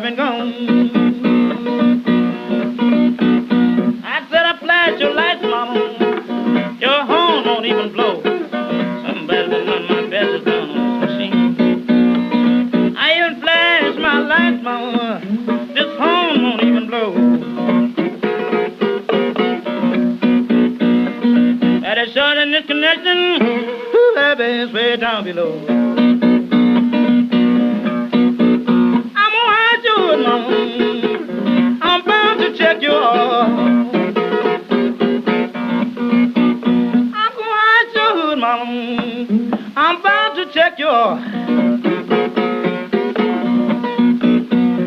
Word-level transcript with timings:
Been 0.00 0.14
gone. 0.14 0.52
I 4.04 4.26
said 4.30 4.46
I 4.46 4.58
flash 4.60 5.00
your 5.00 5.12
lights, 5.12 5.42
mama. 5.42 6.76
Your 6.80 7.04
horn 7.04 7.44
won't 7.44 7.66
even 7.66 7.92
blow. 7.92 8.22
Somebody 8.22 9.48
will 9.48 9.66
run 9.66 9.88
my 9.88 10.08
best 10.08 10.30
is 10.30 10.44
down 10.44 10.70
on 10.70 11.00
this 11.00 11.10
machine. 11.10 12.94
I 12.96 13.16
even 13.16 13.40
flash 13.40 13.96
my 13.98 14.18
lights, 14.20 14.62
mama. 14.62 15.20
This 15.74 15.90
horn 15.98 16.42
won't 16.44 16.62
even 16.62 16.86
blow. 16.86 17.12
That 21.80 21.98
is 21.98 22.12
short 22.14 22.38
in 22.38 22.52
this 22.52 22.66
connection. 22.66 23.42
Ooh, 23.42 24.12
baby, 24.14 24.44
it's 24.62 24.72
way 24.72 24.96
down 24.96 25.24
below. 25.24 26.17
I'm 30.60 32.04
bound 32.04 32.40
to 32.40 32.56
check 32.56 32.82
your 32.82 33.00
heart. 33.00 33.48
I'm 37.14 37.32
hide 37.36 37.90
your 37.94 38.10
hood, 38.16 38.38
mama. 38.38 38.66
I'm 39.76 40.02
bound 40.02 40.36
to 40.36 40.52
check 40.52 40.78
your. 40.78 41.18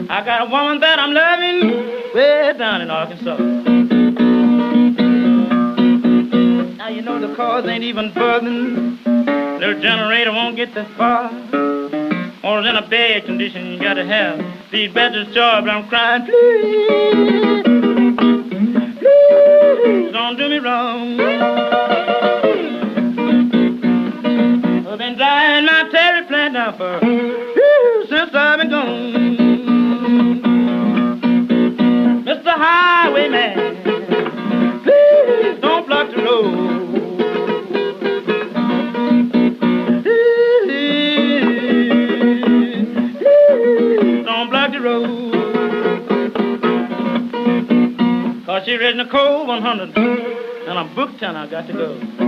I 0.09 0.25
got 0.25 0.41
a 0.41 0.51
woman 0.51 0.79
that 0.81 0.99
I'm 0.99 1.13
loving 1.13 2.13
way 2.13 2.53
down 2.57 2.81
in 2.81 2.89
Arkansas. 2.91 3.37
Now 6.77 6.89
you 6.89 7.01
know 7.01 7.19
the 7.25 7.33
cars 7.35 7.65
ain't 7.65 7.83
even 7.83 8.13
buzzing. 8.13 8.99
Little 9.05 9.79
generator 9.81 10.31
won't 10.33 10.57
get 10.57 10.73
that 10.73 10.89
far. 10.97 11.31
Or 12.43 12.59
in 12.59 12.75
a 12.75 12.87
bad 12.89 13.25
condition, 13.25 13.67
you 13.67 13.79
gotta 13.79 14.03
have 14.05 14.50
these 14.71 14.93
batteries 14.93 15.33
charged. 15.33 15.67
I'm 15.67 15.87
crying, 15.89 16.25
please, 16.25 17.63
please, 18.99 20.11
don't 20.13 20.37
do 20.37 20.49
me 20.49 20.57
wrong. 20.59 21.10
cigarette 48.71 48.93
and 48.93 49.01
a 49.01 49.11
cold 49.11 49.49
100. 49.49 49.97
And 49.97 50.79
a 50.79 50.95
book 50.95 51.09
ten 51.19 51.35
I 51.35 51.49
got 51.49 51.67
to 51.67 51.73
go. 51.73 52.20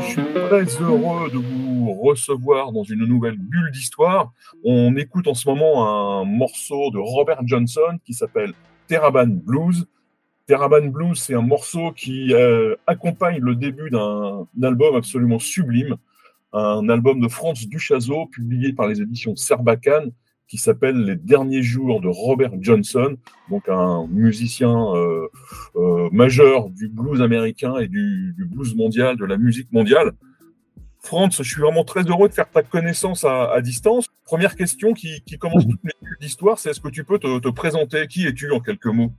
Je 0.00 0.06
suis 0.06 0.22
très 0.34 0.64
heureux 0.82 1.30
de 1.30 1.36
vous 1.36 1.92
recevoir 2.02 2.72
dans 2.72 2.82
une 2.82 3.04
nouvelle 3.04 3.36
bulle 3.38 3.70
d'histoire. 3.72 4.32
On 4.64 4.96
écoute 4.96 5.28
en 5.28 5.34
ce 5.34 5.48
moment 5.48 6.20
un 6.20 6.24
morceau 6.24 6.90
de 6.90 6.98
Robert 6.98 7.40
Johnson 7.44 7.98
qui 8.04 8.14
s'appelle 8.14 8.52
Terraban 8.86 9.26
Blues. 9.28 9.86
Terraban 10.46 10.86
Blues, 10.86 11.18
c'est 11.20 11.34
un 11.34 11.42
morceau 11.42 11.92
qui 11.92 12.32
euh, 12.32 12.74
accompagne 12.86 13.38
le 13.40 13.54
début 13.54 13.90
d'un 13.90 14.46
album 14.62 14.96
absolument 14.96 15.38
sublime, 15.38 15.96
un 16.52 16.88
album 16.88 17.20
de 17.20 17.28
Franz 17.28 17.66
Duchazot 17.66 18.26
publié 18.26 18.72
par 18.72 18.88
les 18.88 19.00
éditions 19.00 19.36
Serbacane 19.36 20.12
qui 20.52 20.58
s'appelle 20.58 21.04
Les 21.04 21.16
derniers 21.16 21.62
jours 21.62 22.02
de 22.02 22.08
Robert 22.08 22.52
Johnson, 22.60 23.16
donc 23.48 23.70
un 23.70 24.06
musicien 24.08 24.70
euh, 24.94 25.26
euh, 25.76 26.10
majeur 26.12 26.68
du 26.68 26.88
blues 26.88 27.22
américain 27.22 27.78
et 27.78 27.88
du, 27.88 28.34
du, 28.36 28.44
blues 28.44 28.74
mondial, 28.74 29.16
de 29.16 29.24
la 29.24 29.38
musique 29.38 29.72
mondiale. 29.72 30.12
Franz, 30.98 31.42
je 31.42 31.48
suis 31.48 31.62
vraiment 31.62 31.84
très 31.84 32.02
heureux 32.02 32.28
de 32.28 32.34
faire 32.34 32.50
ta 32.50 32.62
connaissance 32.62 33.24
à, 33.24 33.50
à 33.50 33.62
distance. 33.62 34.08
Première 34.26 34.54
question 34.54 34.92
qui, 34.92 35.22
qui 35.22 35.38
commence 35.38 35.66
toutes 35.68 35.80
les 35.84 35.92
d'histoire, 36.20 36.58
c'est 36.58 36.70
est-ce 36.70 36.80
que 36.80 36.88
tu 36.88 37.02
peux 37.02 37.18
te, 37.18 37.38
te 37.38 37.48
présenter? 37.48 38.06
Qui 38.06 38.26
es-tu 38.26 38.52
en 38.52 38.60
quelques 38.60 38.86
mots? 38.86 39.12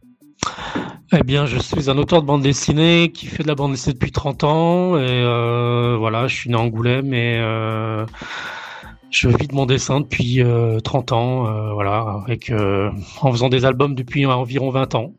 Eh 1.16 1.24
bien, 1.24 1.46
je 1.46 1.60
suis 1.60 1.92
un 1.92 1.98
auteur 2.00 2.22
de 2.22 2.28
bande 2.28 2.42
dessinée 2.42 3.12
qui 3.14 3.28
fait 3.28 3.44
de 3.44 3.48
la 3.48 3.54
bande 3.54 3.72
dessinée 3.72 3.94
depuis 3.94 4.12
30 4.12 4.44
ans. 4.44 4.98
Et 4.98 5.08
euh, 5.08 5.96
voilà, 5.98 6.28
je 6.28 6.36
suis 6.36 6.50
né 6.50 6.56
à 6.56 6.60
Angoulême 6.60 7.14
et 7.14 7.38
euh, 7.38 8.06
je 9.12 9.30
vis 9.30 9.48
de 9.48 9.54
mon 9.54 9.68
dessin 9.68 10.02
depuis 10.02 10.42
euh, 10.42 10.80
30 10.80 11.12
ans. 11.12 11.48
euh, 11.48 11.74
voilà, 11.74 12.24
avec, 12.24 12.52
en 13.22 13.32
faisant 13.32 13.50
des 13.50 13.64
albums 13.64 13.94
depuis 13.94 14.26
environ 14.26 14.72
20 14.72 14.96
ans. 14.96 15.14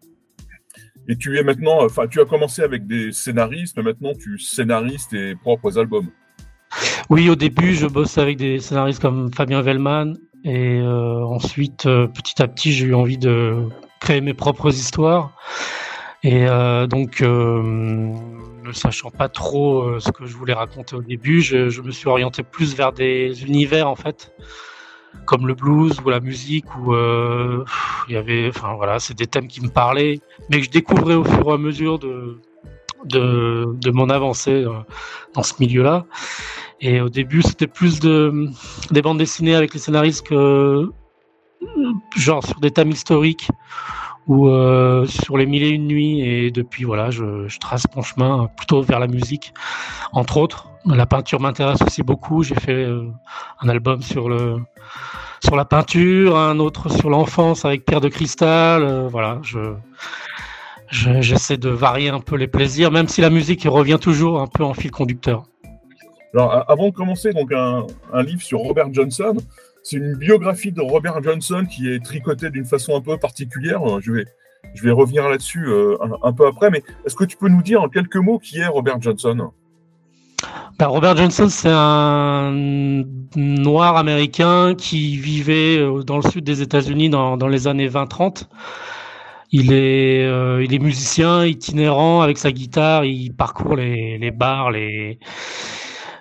Et 1.06 1.16
tu 1.16 1.38
es 1.38 1.44
maintenant, 1.44 1.84
enfin, 1.84 2.08
tu 2.08 2.20
as 2.20 2.24
commencé 2.24 2.62
avec 2.62 2.86
des 2.86 3.12
scénaristes, 3.12 3.76
mais 3.76 3.84
maintenant 3.84 4.15
tu 4.15 4.38
scénarises 4.38 5.06
tes 5.09 5.36
propres 5.36 5.78
albums. 5.78 6.09
Oui, 7.09 7.28
au 7.28 7.36
début, 7.36 7.74
je 7.74 7.86
bossais 7.86 8.20
avec 8.20 8.38
des 8.38 8.59
scénaristes 8.59 9.00
comme 9.00 9.32
Fabien 9.32 9.60
Vellman. 9.62 10.15
Et 10.44 10.80
ensuite, 10.82 11.84
petit 11.84 12.42
à 12.42 12.48
petit, 12.48 12.72
j'ai 12.72 12.86
eu 12.86 12.94
envie 12.94 13.16
de 13.16 13.68
mes 14.09 14.34
propres 14.34 14.72
histoires. 14.72 15.30
Et 16.22 16.47
euh, 16.48 16.86
donc, 16.86 17.21
euh, 17.21 17.62
ne 17.62 18.72
sachant 18.72 19.10
pas 19.10 19.28
trop 19.28 19.83
euh, 19.83 20.01
ce 20.01 20.10
que 20.10 20.24
je 20.27 20.34
voulais 20.36 20.54
raconter 20.54 20.97
au 20.97 21.03
début, 21.03 21.41
je, 21.42 21.68
je, 21.68 21.83
me 21.83 21.91
suis 21.91 22.09
orienté 22.09 22.42
plus 22.42 22.74
vers 22.74 22.92
des 22.92 23.45
univers, 23.45 23.89
en 23.89 23.95
fait, 23.95 24.33
comme 25.27 25.47
le 25.47 25.54
blues 25.54 26.01
ou 26.04 26.09
la 26.09 26.21
musique, 26.21 26.65
où 26.77 26.95
il 26.95 28.15
y 28.15 28.16
avait, 28.16 28.48
enfin 28.48 28.74
voilà, 28.74 28.98
c'est 28.98 29.16
des 29.16 29.27
thèmes 29.27 29.48
qui 29.48 29.60
me 29.60 29.68
parlaient, 29.68 30.21
mais 30.48 30.60
que 30.60 30.65
je 30.65 30.71
découvrais 30.71 31.15
au 31.15 31.24
fur 31.24 31.47
et 31.48 31.53
à 31.53 31.59
mesure 31.59 31.98
de, 31.98 32.41
de, 33.04 33.66
de 33.74 33.91
mon 33.91 34.09
avancée 34.09 34.65
dans 35.34 35.42
ce 35.42 35.54
milieu-là. 35.60 36.06
Et 36.80 37.01
au 37.01 37.10
début, 37.10 37.42
c'était 37.42 37.66
plus 37.66 38.01
de, 38.01 38.48
des 38.91 39.03
bandes 39.03 39.18
dessinées 39.18 39.54
avec 39.54 39.74
les 39.74 39.80
scénaristes 39.80 40.27
que, 40.27 40.91
genre, 42.16 42.45
sur 42.45 42.61
des 42.61 42.71
thèmes 42.71 42.91
historiques 42.91 43.49
ou 44.27 44.49
euh, 44.49 45.07
sur 45.07 45.37
les 45.37 45.47
mille 45.47 45.63
et 45.63 45.71
une 45.71 45.87
nuits. 45.87 46.21
Et 46.21 46.51
depuis, 46.51 46.84
voilà, 46.84 47.11
je, 47.11 47.59
trace 47.59 47.84
mon 47.95 48.03
chemin 48.03 48.49
plutôt 48.57 48.83
vers 48.83 48.99
la 48.99 49.07
musique, 49.07 49.53
entre 50.13 50.37
autres. 50.37 50.71
La 50.87 51.07
peinture 51.07 51.41
m'intéresse 51.41 51.81
aussi 51.83 52.03
beaucoup. 52.03 52.43
J'ai 52.43 52.55
fait 52.55 52.72
euh, 52.72 53.11
un 53.61 53.69
album 53.69 54.03
sur 54.03 54.28
sur 55.45 55.57
la 55.57 55.65
peinture, 55.66 56.39
un 56.39 56.59
autre 56.59 56.89
sur 56.89 57.11
l'enfance 57.11 57.65
avec 57.65 57.84
Pierre 57.84 58.01
de 58.01 58.09
Cristal. 58.09 58.83
Euh, 58.83 59.09
voilà, 59.09 59.41
je 59.43 59.75
j'essaie 60.91 61.57
de 61.57 61.71
varier 61.71 62.09
un 62.09 62.21
peu 62.21 62.37
les 62.37 62.47
plaisirs, 62.47 62.91
même 62.91 63.09
si 63.09 63.21
la 63.21 63.31
musique 63.31 63.65
revient 63.69 63.99
toujours 64.01 64.41
un 64.41 64.47
peu 64.47 64.63
en 64.63 64.75
fil 64.75 64.91
conducteur. 64.91 65.45
Alors, 66.33 66.65
avant 66.71 66.89
de 66.89 66.95
commencer, 66.95 67.31
un 67.33 68.22
livre 68.22 68.43
sur 68.43 68.61
Robert 68.61 68.93
Johnson, 68.93 69.37
c'est 69.84 69.98
une 69.98 70.15
biographie 70.15 70.72
de 70.72 70.81
Robert 70.81 71.22
Johnson 71.22 71.66
qui 71.71 71.91
est 71.91 72.03
tricotée 72.03 72.48
d'une 72.48 72.65
façon 72.65 72.97
un 72.97 73.03
peu 73.03 73.19
particulière. 73.19 73.83
Je 74.01 74.13
vais, 74.13 74.25
je 74.72 74.83
vais 74.83 74.91
revenir 74.91 75.28
là-dessus 75.28 75.66
euh, 75.66 75.98
un, 76.22 76.33
peu 76.33 76.47
après, 76.47 76.71
mais 76.71 76.83
est-ce 77.04 77.15
que 77.15 77.25
tu 77.25 77.36
peux 77.36 77.48
nous 77.48 77.63
dire 77.63 77.83
en 77.83 77.91
quelques 77.91 78.16
mots 78.16 78.39
qui 78.39 78.59
est 78.59 78.66
Robert 78.66 79.01
Johnson? 79.01 79.51
Ben, 80.78 80.86
Robert 80.86 81.19
Johnson, 81.19 81.48
c'est 81.51 81.71
un 81.71 82.51
noir 83.36 83.98
américain 83.98 84.75
qui 84.75 85.19
vivait 85.19 85.77
euh, 85.77 86.03
dans 86.03 86.16
le 86.16 86.30
sud 86.30 86.45
des 86.45 86.63
États-Unis 86.63 87.10
dans, 87.10 87.37
les 87.47 87.69
années 87.69 87.89
20-30. 87.89 88.45
Il 89.53 89.71
est, 89.75 90.25
euh, 90.25 90.65
il 90.65 90.75
est 90.75 90.78
musicien 90.78 91.45
itinérant 91.45 92.22
avec 92.22 92.39
sa 92.39 92.53
guitare, 92.53 93.04
il 93.04 93.34
parcourt 93.34 93.77
les, 93.77 94.16
les 94.16 94.30
bars, 94.30 94.71
les, 94.71 95.19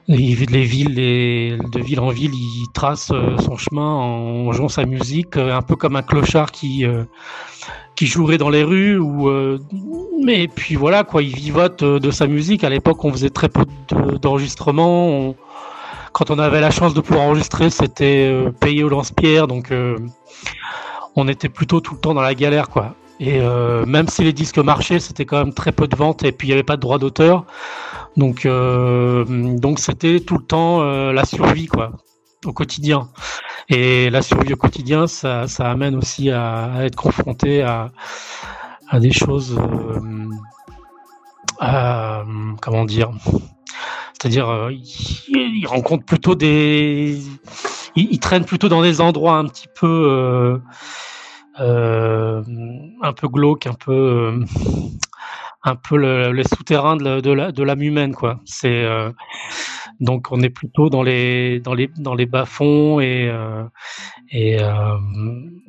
les, 0.07 0.35
les 0.35 0.63
villes, 0.63 0.94
les, 0.95 1.57
de 1.57 1.79
ville 1.79 2.00
en 2.00 2.09
ville, 2.09 2.33
il 2.33 2.65
trace 2.73 3.11
euh, 3.11 3.38
son 3.38 3.57
chemin 3.57 3.89
en 3.89 4.51
jouant 4.51 4.69
sa 4.69 4.85
musique, 4.85 5.38
euh, 5.38 5.55
un 5.55 5.61
peu 5.61 5.75
comme 5.75 5.95
un 5.95 6.01
clochard 6.01 6.51
qui 6.51 6.85
euh, 6.85 7.03
qui 7.95 8.07
jouerait 8.07 8.38
dans 8.38 8.50
les 8.50 8.63
rues. 8.63 8.97
Ou 8.97 9.29
mais 10.21 10.47
puis 10.47 10.75
voilà 10.75 11.03
quoi, 11.03 11.21
il 11.21 11.35
vivote 11.35 11.83
de 11.83 12.11
sa 12.11 12.27
musique. 12.27 12.63
À 12.63 12.69
l'époque, 12.69 13.03
on 13.05 13.11
faisait 13.11 13.29
très 13.29 13.50
peu 13.50 13.65
d'enregistrements. 14.21 15.35
quand 16.11 16.31
on 16.31 16.39
avait 16.39 16.61
la 16.61 16.71
chance 16.71 16.94
de 16.94 17.01
pouvoir 17.01 17.27
enregistrer, 17.27 17.69
c'était 17.69 18.31
payé 18.59 18.83
au 18.83 18.89
lance-pierre, 18.89 19.47
donc 19.47 19.71
on 21.15 21.27
était 21.27 21.49
plutôt 21.49 21.81
tout 21.81 21.94
le 21.94 21.99
temps 21.99 22.13
dans 22.13 22.21
la 22.21 22.33
galère 22.33 22.69
quoi. 22.69 22.95
Et 23.19 23.39
même 23.85 24.07
si 24.07 24.23
les 24.23 24.33
disques 24.33 24.57
marchaient, 24.57 24.99
c'était 24.99 25.25
quand 25.25 25.38
même 25.38 25.53
très 25.53 25.71
peu 25.71 25.88
de 25.88 25.95
ventes 25.95 26.23
et 26.23 26.31
puis 26.31 26.47
il 26.47 26.49
n'y 26.49 26.53
avait 26.56 26.63
pas 26.63 26.77
de 26.77 26.81
droit 26.81 26.97
d'auteur. 26.97 27.45
Donc, 28.18 28.45
euh, 28.45 29.25
donc 29.57 29.80
c'était 29.80 30.19
tout 30.19 30.38
le 30.38 30.44
temps 30.44 30.81
euh, 30.81 31.12
la 31.12 31.25
survie, 31.25 31.68
quoi, 31.68 31.94
au 32.45 32.54
quotidien. 32.54 33.10
Et 33.69 34.10
la 34.10 34.21
survie 34.21 34.54
au 34.54 34.57
quotidien, 34.57 35.07
ça, 35.07 35.48
ça 35.48 35.71
amène 35.71 35.95
aussi 35.95 36.30
à, 36.30 36.83
être 36.83 36.95
confronté 36.95 37.63
à, 37.63 37.92
des 39.00 39.12
choses, 39.12 39.57
euh, 39.57 40.30
à, 41.60 42.24
comment 42.62 42.86
dire, 42.86 43.12
c'est-à-dire, 44.13 44.48
euh, 44.50 44.71
il, 44.71 45.66
rencontre 45.66 46.06
plutôt 46.06 46.36
des, 46.36 47.19
il, 47.95 48.19
traîne 48.19 48.45
plutôt 48.45 48.69
dans 48.69 48.83
des 48.83 49.01
endroits 49.01 49.38
un 49.38 49.45
petit 49.45 49.68
peu, 49.74 50.62
un 51.57 53.13
peu 53.16 53.27
glauques, 53.27 53.66
un 53.66 53.74
peu 53.74 54.45
un 55.63 55.75
peu 55.75 55.98
le, 55.98 56.31
les 56.31 56.44
souterrains 56.44 56.98
de, 56.98 57.21
de, 57.21 57.63
l'âme 57.63 57.81
humaine 57.81 58.13
quoi. 58.13 58.42
C'est 58.45 58.83
euh, 58.83 59.12
donc 60.00 60.31
on 60.31 60.42
est 60.42 60.50
plutôt 60.50 60.89
dans 60.89 61.04
les 61.04 61.60
dans 61.62 61.74
les 61.74 61.88
dans 61.98 62.15
les 62.15 62.25
bas 62.25 62.45
fonds 62.45 63.00
et 63.00 63.30
euh, 63.30 63.63
et 64.30 64.62
euh, 64.62 64.98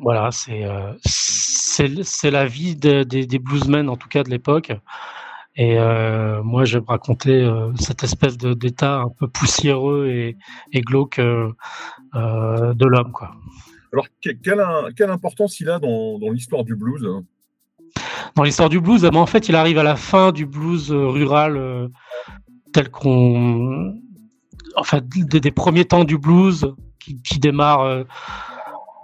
voilà 0.00 0.30
c'est 0.32 0.64
euh, 0.64 0.92
c'est 1.02 2.30
la 2.30 2.46
vie 2.46 2.76
de, 2.76 3.02
des, 3.02 3.26
des 3.26 3.38
bluesmen 3.38 3.88
en 3.88 3.96
tout 3.96 4.08
cas 4.08 4.22
de 4.22 4.30
l'époque. 4.30 4.72
Et 5.56 5.78
euh, 5.78 6.42
moi, 6.42 6.64
je 6.64 6.78
vais 6.78 6.84
raconter 6.86 7.42
euh, 7.42 7.72
cette 7.76 8.02
espèce 8.02 8.36
d'état 8.36 8.98
un 8.98 9.08
peu 9.08 9.28
poussiéreux 9.28 10.08
et, 10.08 10.36
et 10.72 10.80
glauque 10.80 11.20
de 11.20 11.54
l'homme, 12.84 13.12
quoi. 13.12 13.36
Alors, 13.92 14.06
quelle, 14.20 14.40
quelle 14.96 15.10
importance 15.10 15.60
il 15.60 15.70
a 15.70 15.78
dans, 15.78 16.18
dans 16.18 16.30
l'histoire 16.30 16.64
du 16.64 16.74
blues 16.74 17.06
hein? 17.06 17.24
Dans 18.36 18.42
l'histoire 18.42 18.68
du 18.68 18.80
blues, 18.80 19.04
en 19.04 19.26
fait, 19.26 19.48
il 19.48 19.56
arrive 19.56 19.78
à 19.78 19.82
la 19.82 19.96
fin 19.96 20.32
du 20.32 20.46
blues 20.46 20.90
euh, 20.90 21.06
rural 21.08 21.56
euh, 21.56 21.88
tel 22.72 22.90
qu'on, 22.90 23.94
enfin, 24.76 25.00
des, 25.02 25.40
des, 25.40 25.50
premiers 25.50 25.84
temps 25.84 26.04
du 26.04 26.18
blues 26.18 26.74
qui, 26.98 27.22
qui 27.22 27.38
démarre 27.38 27.82
euh, 27.82 28.04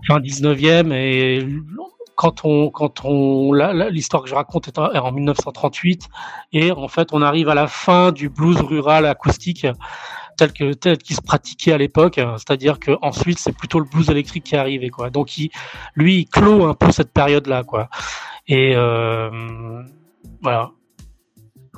fin 0.07 0.19
19e 0.19 0.93
et 0.93 1.47
quand 2.17 2.45
on, 2.45 2.71
quand 2.71 3.05
on, 3.05 3.53
l'histoire 3.53 4.23
que 4.23 4.29
je 4.29 4.35
raconte 4.35 4.69
est 4.69 4.79
en 4.79 5.13
1938 5.13 6.09
et 6.53 6.73
en 6.73 6.89
fait, 6.89 7.09
on 7.13 7.23
arrive 7.23 7.49
à 7.49 7.55
la 7.55 7.67
fin 7.67 8.13
du 8.13 8.29
blues 8.29 8.61
rural 8.61 9.07
acoustique 9.07 9.67
tel 10.37 10.53
que 10.53 10.73
tel 10.73 10.99
qu'il 10.99 11.17
se 11.17 11.23
pratiquait 11.23 11.73
à 11.73 11.79
l'époque, 11.79 12.21
c'est-à-dire 12.37 12.79
que 12.79 12.93
ensuite 13.03 13.39
c'est 13.39 13.57
plutôt 13.57 13.79
le 13.79 13.87
blues 13.87 14.11
électrique 14.11 14.45
qui 14.45 14.57
arrive 14.57 14.89
quoi. 14.91 15.11
Donc 15.11 15.39
il, 15.39 15.51
lui, 15.95 16.19
il 16.19 16.25
clôt 16.27 16.67
un 16.67 16.75
peu 16.75 16.91
cette 16.93 17.13
période 17.13 17.47
là 17.47 17.63
quoi. 17.63 17.89
Et 18.47 18.75
euh, 18.75 19.83
voilà. 20.43 20.73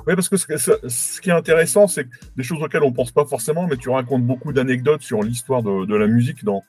Oui, 0.05 0.15
parce 0.15 0.27
que 0.27 0.37
ce, 0.37 1.21
qui 1.21 1.29
est 1.29 1.33
intéressant, 1.33 1.87
c'est 1.87 2.07
des 2.35 2.43
choses 2.43 2.61
auxquelles 2.61 2.83
on 2.83 2.91
pense 2.91 3.11
pas 3.11 3.25
forcément, 3.25 3.67
mais 3.67 3.77
tu 3.77 3.89
racontes 3.89 4.23
beaucoup 4.23 4.51
d'anecdotes 4.51 5.01
sur 5.01 5.23
l'histoire 5.23 5.63
de, 5.63 5.95
la 5.95 6.07
musique 6.07 6.43
dans, 6.43 6.63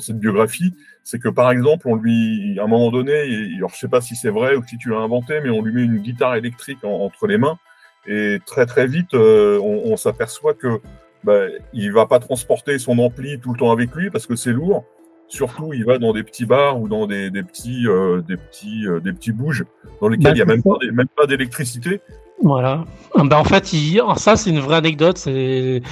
cette 0.00 0.18
biographie. 0.18 0.74
C'est 1.04 1.20
que 1.20 1.28
par 1.28 1.50
exemple, 1.50 1.88
on 1.88 1.94
lui, 1.94 2.58
à 2.58 2.64
un 2.64 2.66
moment 2.66 2.90
donné, 2.90 3.54
alors 3.56 3.70
je 3.70 3.78
sais 3.78 3.88
pas 3.88 4.00
si 4.00 4.16
c'est 4.16 4.30
vrai 4.30 4.56
ou 4.56 4.64
si 4.66 4.76
tu 4.76 4.90
l'as 4.90 4.98
inventé, 4.98 5.40
mais 5.40 5.50
on 5.50 5.62
lui 5.62 5.72
met 5.72 5.82
une 5.82 5.98
guitare 5.98 6.34
électrique 6.34 6.82
en, 6.82 7.04
entre 7.04 7.26
les 7.26 7.38
mains, 7.38 7.58
et 8.06 8.38
très 8.46 8.66
très 8.66 8.86
vite, 8.86 9.14
euh, 9.14 9.60
on, 9.60 9.96
s'aperçoit 9.96 10.54
que 10.54 10.80
bah, 11.22 11.46
il 11.72 11.92
va 11.92 12.06
pas 12.06 12.18
transporter 12.18 12.78
son 12.78 12.98
ampli 12.98 13.38
tout 13.38 13.52
le 13.52 13.58
temps 13.58 13.70
avec 13.70 13.94
lui 13.94 14.10
parce 14.10 14.26
que 14.26 14.36
c'est 14.36 14.52
lourd. 14.52 14.84
Surtout, 15.30 15.72
il 15.72 15.84
va 15.84 15.98
dans 15.98 16.12
des 16.12 16.24
petits 16.24 16.44
bars 16.44 16.80
ou 16.80 16.88
dans 16.88 17.06
des, 17.06 17.30
des 17.30 17.44
petits, 17.44 17.86
euh, 17.86 18.20
des 18.20 18.36
petits, 18.36 18.84
euh, 18.86 18.98
des 18.98 19.12
petits 19.12 19.30
bouges 19.30 19.64
dans 20.00 20.08
lesquels 20.08 20.24
bah, 20.24 20.30
il 20.32 20.34
n'y 20.34 20.42
a 20.42 20.44
même 20.44 20.62
pas, 20.62 20.76
même 20.92 21.06
pas 21.16 21.26
d'électricité. 21.26 22.00
Voilà. 22.42 22.84
Ben, 23.14 23.36
en 23.36 23.44
fait, 23.44 23.72
il... 23.72 24.02
ça, 24.16 24.34
c'est 24.34 24.50
une 24.50 24.58
vraie 24.58 24.76
anecdote. 24.76 25.18
C'est, 25.18 25.82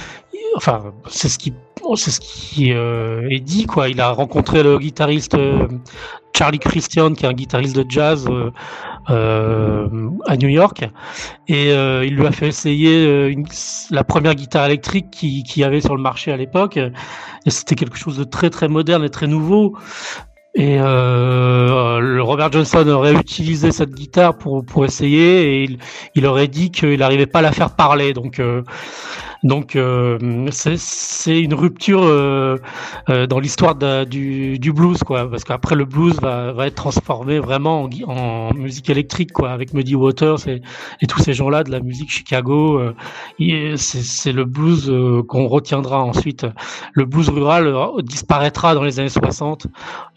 enfin, 0.55 0.93
c'est 1.07 1.29
ce 1.29 1.39
qui, 1.39 1.53
c'est 1.95 2.11
ce 2.11 2.19
qui 2.19 2.73
euh, 2.73 3.29
est 3.29 3.39
dit, 3.39 3.65
quoi. 3.65 3.87
Il 3.87 4.01
a 4.01 4.11
rencontré 4.11 4.61
le 4.61 4.77
guitariste 4.77 5.35
euh, 5.35 5.67
Charlie 6.35 6.59
Christian, 6.59 7.13
qui 7.13 7.25
est 7.25 7.29
un 7.29 7.33
guitariste 7.33 7.75
de 7.75 7.85
jazz 7.89 8.25
euh, 8.29 8.31
euh 8.31 8.51
à 9.09 10.37
New 10.37 10.49
York, 10.49 10.83
et 11.47 11.71
euh, 11.71 12.05
il 12.05 12.15
lui 12.15 12.25
a 12.25 12.31
fait 12.31 12.47
essayer 12.47 13.05
euh, 13.05 13.31
une, 13.31 13.45
la 13.89 14.03
première 14.03 14.35
guitare 14.35 14.65
électrique 14.65 15.09
qu'il 15.11 15.43
qui 15.43 15.63
avait 15.63 15.81
sur 15.81 15.95
le 15.95 16.01
marché 16.01 16.31
à 16.31 16.37
l'époque, 16.37 16.77
et 16.77 17.49
c'était 17.49 17.75
quelque 17.75 17.97
chose 17.97 18.17
de 18.17 18.23
très 18.23 18.49
très 18.49 18.67
moderne 18.67 19.03
et 19.03 19.09
très 19.09 19.27
nouveau. 19.27 19.75
Et 20.55 20.77
euh, 20.79 21.99
le 21.99 22.23
Robert 22.23 22.51
Johnson 22.51 22.87
aurait 22.89 23.13
utilisé 23.13 23.71
cette 23.71 23.91
guitare 23.91 24.35
pour, 24.35 24.65
pour 24.65 24.83
essayer 24.83 25.43
et 25.43 25.63
il, 25.63 25.77
il 26.15 26.25
aurait 26.25 26.47
dit 26.47 26.71
qu'il 26.71 26.99
n'arrivait 26.99 27.27
pas 27.27 27.39
à 27.39 27.41
la 27.43 27.51
faire 27.51 27.75
parler. 27.75 28.13
Donc, 28.13 28.39
euh, 28.39 28.63
donc 29.43 29.75
euh, 29.75 30.17
c'est 30.51 31.39
une 31.39 31.53
rupture 31.53 32.03
euh, 32.03 32.57
euh, 33.09 33.27
dans 33.27 33.39
l'histoire 33.39 33.75
du, 34.05 34.59
du, 34.59 34.73
blues, 34.73 35.03
quoi, 35.03 35.29
parce 35.29 35.43
qu'après 35.43 35.75
le 35.75 35.85
blues 35.85 36.19
va, 36.21 36.51
va 36.51 36.67
être 36.67 36.75
transformé 36.75 37.39
vraiment 37.39 37.83
en, 37.83 37.89
en, 38.07 38.53
musique 38.53 38.89
électrique, 38.89 39.31
quoi, 39.31 39.51
avec 39.51 39.73
Muddy 39.73 39.95
Waters 39.95 40.47
et, 40.47 40.61
et 41.01 41.07
tous 41.07 41.19
ces 41.19 41.33
gens-là 41.33 41.63
de 41.63 41.71
la 41.71 41.79
musique 41.79 42.11
Chicago. 42.11 42.79
Euh, 43.41 43.75
c'est 43.77 44.31
le 44.31 44.45
blues 44.45 44.89
euh, 44.89 45.23
qu'on 45.23 45.47
retiendra 45.47 46.03
ensuite. 46.03 46.45
Le 46.93 47.05
blues 47.05 47.29
rural 47.29 47.67
euh, 47.67 48.01
disparaîtra 48.01 48.75
dans 48.75 48.83
les 48.83 48.99
années 48.99 49.09
60 49.09 49.67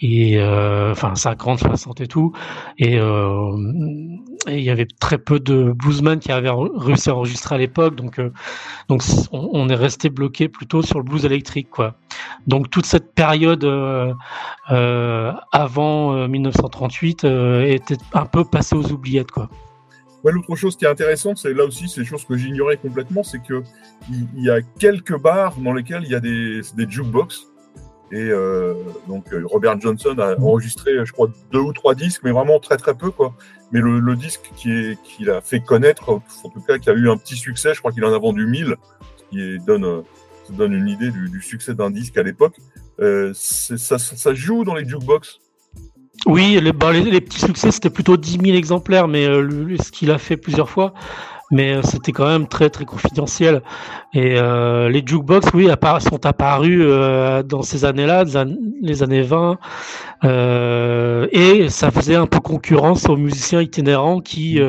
et 0.01 0.43
enfin 0.43 1.15
50, 1.15 1.61
60 1.61 2.01
et 2.01 2.07
tout, 2.07 2.33
et 2.79 2.99
il 4.49 4.61
y 4.61 4.71
avait 4.71 4.89
très 5.01 5.19
peu 5.19 5.39
de 5.41 5.73
bluesmen 5.73 6.19
qui 6.19 6.33
avaient 6.33 6.51
réussi 6.77 7.11
à 7.11 7.15
enregistrer 7.15 7.55
à 7.55 7.59
l'époque, 7.59 7.95
donc 7.95 8.21
donc 8.89 9.03
on, 9.31 9.69
est 9.69 9.75
resté 9.75 10.11
bloqué 10.11 10.49
plutôt 10.49 10.83
sur 10.83 10.99
le 10.99 11.05
blues 11.05 11.25
électrique, 11.25 11.71
quoi. 11.71 11.95
Donc 12.47 12.71
toute 12.71 12.87
cette 12.87 13.15
période 13.15 13.65
euh, 13.65 14.13
euh, 14.71 15.33
avant 15.53 16.27
1938 16.29 17.25
euh, 17.25 17.63
était 17.65 17.97
un 18.13 18.27
peu 18.27 18.45
passée 18.45 18.75
aux 18.75 18.91
oubliettes, 18.91 19.31
quoi. 19.31 19.49
L'autre 20.25 20.55
chose 20.55 20.77
qui 20.77 20.85
est 20.85 20.89
intéressante, 20.89 21.39
c'est 21.39 21.53
là 21.53 21.65
aussi, 21.65 21.89
c'est 21.89 22.03
des 22.03 22.07
choses 22.07 22.25
que 22.25 22.37
j'ignorais 22.37 22.77
complètement, 22.77 23.25
c'est 23.25 23.43
que 23.43 23.63
il, 24.09 24.45
y 24.45 24.51
a 24.51 24.61
quelques 24.79 25.19
bars 25.21 25.57
dans 25.57 25.73
lesquels 25.73 26.03
il 26.05 26.11
y 26.11 26.15
a 26.15 26.21
des, 26.21 26.61
des 26.77 26.89
jukebox. 26.89 27.52
Et 28.13 28.29
euh, 28.29 28.75
donc 29.09 29.25
Robert 29.45 29.81
Johnson 29.81 30.15
a 30.19 30.39
enregistré, 30.39 31.05
je 31.05 31.13
crois, 31.13 31.31
deux 31.51 31.61
ou 31.61 31.73
trois 31.73 31.95
disques, 31.95 32.21
mais 32.23 32.31
vraiment 32.31 32.61
très 32.61 32.77
très 32.77 32.95
peu, 32.95 33.11
quoi. 33.11 33.35
Mais 33.73 33.81
le, 33.81 34.15
disque 34.17 34.51
qui 34.55 34.99
qu'il 35.03 35.31
a 35.31 35.41
fait 35.41 35.61
connaître, 35.61 36.11
en 36.11 36.49
tout 36.51 36.61
cas, 36.61 36.79
qui 36.79 36.91
a 36.91 36.93
eu 36.93 37.09
un 37.09 37.17
petit 37.17 37.37
succès, 37.37 37.73
je 37.73 37.79
crois 37.79 37.91
qu'il 37.91 38.05
en 38.05 38.13
a 38.13 38.19
vendu 38.19 38.47
1000, 38.47 38.77
qui 39.31 39.59
donne, 39.61 39.85
euh, 39.85 40.03
donne 40.51 40.75
une 40.75 40.89
idée 40.89 41.11
du, 41.11 41.41
succès 41.41 41.75
d'un 41.75 41.91
disque 41.91 42.19
à 42.19 42.23
l'époque. 42.23 42.57
Euh, 43.01 43.33
ça, 43.35 44.35
joue 44.35 44.65
dans 44.65 44.75
les 44.75 44.87
jukebox? 44.87 45.39
Oui, 46.27 46.61
les, 46.61 46.73
bah, 46.73 46.93
les, 46.93 47.21
petits 47.23 47.41
succès, 47.41 47.71
c'était 47.71 47.91
plutôt 47.91 48.19
10 48.19 48.39
000 48.45 48.57
exemplaires, 48.57 49.09
mais 49.09 49.27
euh, 49.27 49.77
ce 49.83 49.91
qu'il 49.91 50.11
a 50.11 50.19
fait 50.19 50.37
plusieurs 50.37 50.69
fois. 50.69 50.93
Mais 51.53 51.75
euh, 51.75 51.83
c'était 51.85 52.13
quand 52.13 52.27
même 52.27 52.49
très 52.49 52.71
très 52.71 52.85
confidentiel. 52.87 53.63
Et 54.15 54.37
euh, 54.39 54.89
les 54.89 55.03
jukebox, 55.07 55.49
oui, 55.55 55.69
sont 56.01 56.27
apparus 56.27 56.81
euh, 56.83 57.43
dans 57.43 57.63
ces 57.63 57.85
années-là, 57.85 58.25
les, 58.25 58.37
an- 58.39 58.57
les 58.81 59.03
années 59.03 59.23
20. 59.23 59.59
euh, 60.25 61.27
et 61.33 61.69
ça 61.69 61.91
faisait 61.91 62.15
un 62.17 62.27
peu 62.27 62.41
concurrence 62.41 63.09
aux 63.09 63.17
musiciens 63.17 63.61
itinérants 63.61 64.21
qui 64.21 64.61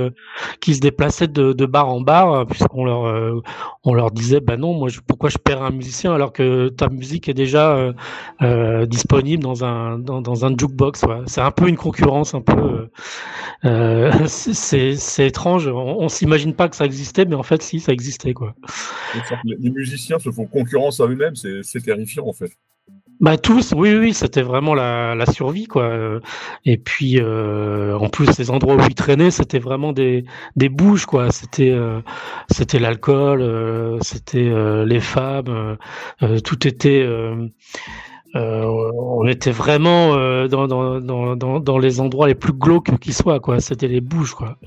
qui 0.62 0.76
se 0.76 0.80
déplaçaient 0.82 1.28
de, 1.28 1.66
bar 1.66 1.90
en 1.90 2.02
bar, 2.02 2.46
puisqu'on 2.48 2.86
leur 2.86 3.42
on 3.84 3.94
leur 3.94 4.12
disait, 4.12 4.40
bah 4.42 4.58
non, 4.58 4.74
moi, 4.74 4.90
pourquoi 5.08 5.30
je 5.30 5.38
perds 5.38 5.64
un 5.64 5.72
musicien 5.72 6.14
alors 6.14 6.34
que 6.34 6.70
ta 6.70 6.90
musique 6.90 7.30
est 7.30 7.34
déjà 7.34 7.92
disponible 8.88 9.44
dans 9.44 9.64
un 9.64 10.00
dans, 10.00 10.22
dans 10.22 10.46
un 10.46 10.50
jukebox. 10.58 11.06
C'est 11.28 11.42
un 11.42 11.52
peu 11.52 11.68
une 11.70 11.78
concurrence, 11.78 12.34
un 12.36 12.42
peu. 12.42 12.90
c'est- 14.28 14.96
étrange. 15.26 15.68
On, 15.68 15.98
on 16.02 16.10
s'imagine 16.10 16.54
pas 16.54 16.68
ça 16.76 16.86
existait, 16.86 17.26
mais 17.26 17.36
en 17.36 17.44
fait, 17.44 17.62
si, 17.62 17.80
ça 17.80 17.92
existait, 17.92 18.34
quoi. 18.34 18.56
Les 19.44 19.70
musiciens 19.70 20.20
se 20.20 20.32
font 20.32 20.46
concurrence 20.46 21.00
à 21.00 21.08
eux-mêmes, 21.08 21.36
c'est 21.36 21.82
terrifiant 21.82 22.28
en 22.28 22.34
fait. 22.34 22.52
Bah 23.20 23.38
tous, 23.38 23.74
oui, 23.74 23.96
oui, 23.96 24.14
c'était 24.14 24.42
vraiment 24.42 24.74
la, 24.74 25.16
la 25.16 25.26
survie, 25.26 25.66
quoi. 25.66 26.20
Et 26.66 26.78
puis, 26.78 27.20
euh, 27.20 27.96
en 27.98 28.10
plus, 28.10 28.38
les 28.38 28.50
endroits 28.50 28.76
où 28.76 28.82
ils 28.82 28.96
traînaient, 28.96 29.32
c'était 29.32 29.60
vraiment 29.60 29.94
des, 29.94 30.26
des 30.58 30.68
bouges, 30.68 31.06
quoi. 31.06 31.32
C'était, 31.32 31.70
euh, 31.70 32.02
c'était 32.52 32.80
l'alcool, 32.80 33.42
euh, 33.42 33.98
c'était 34.02 34.52
les 34.86 35.00
femmes, 35.00 35.78
tout 36.44 36.68
était. 36.68 37.08
euh, 38.36 38.66
on 38.66 39.28
était 39.28 39.52
vraiment 39.52 40.16
euh, 40.16 40.48
dans, 40.48 40.68
dans, 40.68 41.00
dans, 41.00 41.36
dans, 41.36 41.60
dans 41.60 41.78
les 41.78 42.00
endroits 42.00 42.28
les 42.28 42.36
plus 42.36 42.54
glauques 42.54 42.98
qui 43.00 43.14
soient, 43.14 43.40
quoi. 43.40 43.60
C'était 43.60 43.88
les 43.88 44.02
bouges, 44.02 44.34
quoi. 44.34 44.58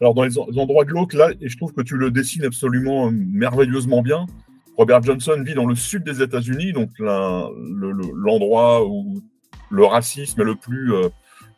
Alors 0.00 0.14
dans 0.14 0.22
les, 0.22 0.30
les 0.30 0.58
endroits 0.58 0.84
glauques, 0.84 1.14
là, 1.14 1.30
et 1.40 1.48
je 1.48 1.56
trouve 1.56 1.72
que 1.72 1.82
tu 1.82 1.96
le 1.96 2.10
dessines 2.10 2.44
absolument 2.44 3.08
euh, 3.08 3.10
merveilleusement 3.12 4.02
bien. 4.02 4.26
Robert 4.76 5.02
Johnson 5.02 5.42
vit 5.44 5.54
dans 5.54 5.66
le 5.66 5.76
sud 5.76 6.02
des 6.02 6.20
États-Unis, 6.20 6.72
donc 6.72 6.90
l'endroit 6.98 8.84
où 8.86 9.22
le 9.70 9.84
racisme 9.84 10.40
est 10.40 10.44
le 10.44 10.56
plus, 10.56 10.92
euh, 10.92 11.08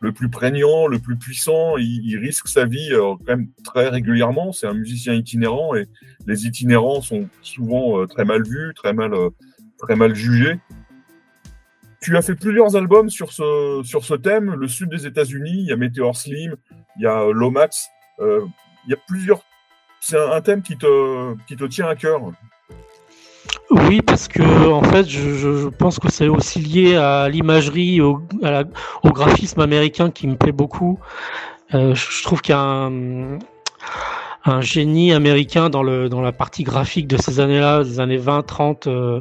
le 0.00 0.12
plus 0.12 0.28
prégnant, 0.28 0.87
le 0.87 0.99
plus 0.99 1.16
puissant. 1.16 1.78
Il, 1.78 2.19
risque 2.19 2.49
sa 2.49 2.66
vie 2.66 2.93
euh, 2.93 3.14
quand 3.26 3.37
même 3.37 3.49
très 3.64 3.88
régulièrement. 3.88 4.52
C'est 4.52 4.66
un 4.66 4.75
musicien 4.75 5.14
itinérant 5.14 5.75
et 5.75 5.87
les 6.26 6.47
itinérants 6.47 7.00
sont 7.00 7.26
souvent 7.40 8.07
très 8.07 8.26
mal 8.26 8.43
vus, 8.43 8.75
très 8.75 8.93
mal, 8.93 9.12
très 9.78 9.97
mal 9.97 10.14
jugés. 10.14 10.59
Tu 12.00 12.16
as 12.16 12.23
fait 12.23 12.35
plusieurs 12.35 12.76
albums 12.76 13.09
sur 13.09 13.33
ce, 13.33 13.81
sur 13.83 14.05
ce 14.05 14.14
thème, 14.14 14.55
le 14.55 14.69
sud 14.69 14.90
des 14.90 15.07
États-Unis. 15.07 15.62
Il 15.62 15.66
y 15.66 15.73
a 15.73 15.76
Meteor 15.76 16.14
Slim, 16.14 16.55
il 16.99 17.02
y 17.02 17.07
a 17.07 17.33
Lomax. 17.33 17.88
Euh, 18.20 18.46
il 18.87 18.90
y 18.90 18.94
a 18.94 18.99
plusieurs. 19.06 19.40
C'est 20.00 20.18
un, 20.18 20.40
thème 20.40 20.62
qui 20.62 20.76
te, 20.76 21.35
qui 21.46 21.56
te 21.56 21.64
tient 21.64 21.88
à 21.88 21.96
cœur. 21.96 22.20
Oui, 23.70 24.00
parce 24.02 24.28
que 24.28 24.70
en 24.70 24.82
fait, 24.82 25.08
je, 25.08 25.68
pense 25.68 25.99
que 25.99 26.11
c'est 26.11 26.28
aussi 26.28 26.61
lié 26.61 26.96
à 26.96 27.28
l'imagerie, 27.28 28.00
au, 28.00 28.23
au 29.02 29.11
graphisme 29.11 29.61
américain 29.61 30.11
qui 30.11 30.28
me 30.28 30.37
plaît 30.37 30.52
beaucoup. 30.52 31.00
Euh, 31.75 31.94
je 31.94 32.23
trouve 32.23 32.42
qu'il 32.42 32.54
y 32.54 32.58
a 32.58 32.61
un, 32.61 33.38
génie 34.61 35.12
américain 35.12 35.68
dans, 35.68 35.82
le, 35.82 36.08
dans 36.08 36.20
la 36.20 36.30
partie 36.30 36.62
graphique 36.62 37.08
de 37.08 37.16
ces 37.16 37.40
années-là, 37.40 37.82
des 37.82 37.99
années 37.99 38.16
20, 38.16 38.42
30, 38.42 38.87
euh, 38.87 39.20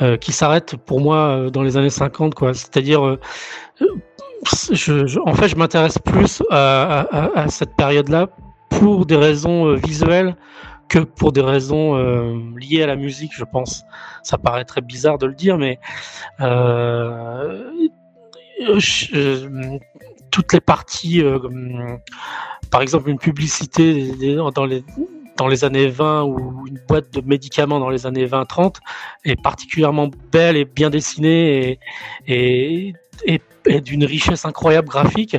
euh, 0.00 0.16
qui 0.16 0.32
s'arrête 0.32 0.76
pour 0.76 1.00
moi 1.00 1.16
euh, 1.16 1.50
dans 1.50 1.62
les 1.62 1.76
années 1.76 1.90
50. 1.90 2.34
quoi. 2.34 2.54
C'est-à-dire, 2.54 3.06
euh, 3.06 3.18
en 5.26 5.34
fait, 5.34 5.48
je 5.48 5.56
m'intéresse 5.56 5.98
plus 5.98 6.42
à, 6.50 7.46
cette 7.48 7.74
période-là 7.76 8.28
pour 8.70 9.06
des 9.06 9.16
raisons 9.16 9.66
euh, 9.66 9.76
visuelles 9.76 10.36
que 10.88 10.98
pour 10.98 11.32
des 11.32 11.40
raisons 11.40 11.96
euh, 11.96 12.36
liées 12.58 12.82
à 12.82 12.86
la 12.86 12.96
musique, 12.96 13.32
je 13.34 13.44
pense. 13.44 13.84
Ça 14.22 14.36
paraît 14.36 14.64
très 14.64 14.80
bizarre 14.80 15.18
de 15.18 15.26
le 15.26 15.34
dire, 15.34 15.56
mais 15.56 15.78
euh, 16.40 17.70
toutes 20.30 20.52
les 20.52 20.60
parties, 20.60 21.22
par 22.70 22.82
exemple 22.82 23.08
une 23.08 23.18
publicité 23.18 24.12
dans 25.36 25.48
les 25.48 25.64
années 25.64 25.88
20 25.88 26.24
ou 26.24 26.66
une 26.66 26.80
boîte 26.86 27.12
de 27.12 27.20
médicaments 27.20 27.80
dans 27.80 27.90
les 27.90 28.06
années 28.06 28.26
20-30 28.26 28.76
est 29.24 29.40
particulièrement 29.40 30.10
belle 30.30 30.56
et 30.56 30.64
bien 30.64 30.90
dessinée 30.90 31.78
et, 32.26 32.94
et 33.66 33.80
d'une 33.80 34.04
richesse 34.04 34.44
incroyable 34.44 34.88
graphique 34.88 35.36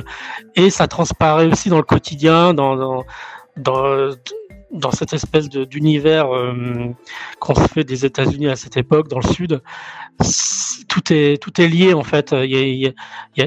et 0.54 0.70
ça 0.70 0.86
transparaît 0.88 1.46
aussi 1.46 1.68
dans 1.68 1.76
le 1.78 1.82
quotidien 1.84 2.54
dans, 2.54 2.76
dans, 2.76 3.04
dans 3.56 4.10
dans 4.72 4.90
cette 4.90 5.12
espèce 5.12 5.48
d'univers 5.48 6.34
euh, 6.34 6.52
qu'on 7.38 7.54
se 7.54 7.60
fait 7.68 7.84
des 7.84 8.04
États-Unis 8.04 8.48
à 8.48 8.56
cette 8.56 8.76
époque, 8.76 9.06
dans 9.08 9.20
le 9.20 9.28
Sud, 9.32 9.62
tout 10.88 11.12
est 11.12 11.40
tout 11.40 11.60
est 11.60 11.68
lié 11.68 11.94
en 11.94 12.02
fait. 12.02 12.32
Il 12.32 12.50
y 12.50 12.56
a, 12.56 12.60
il 12.62 12.78
y 12.80 12.86
a, 12.88 12.92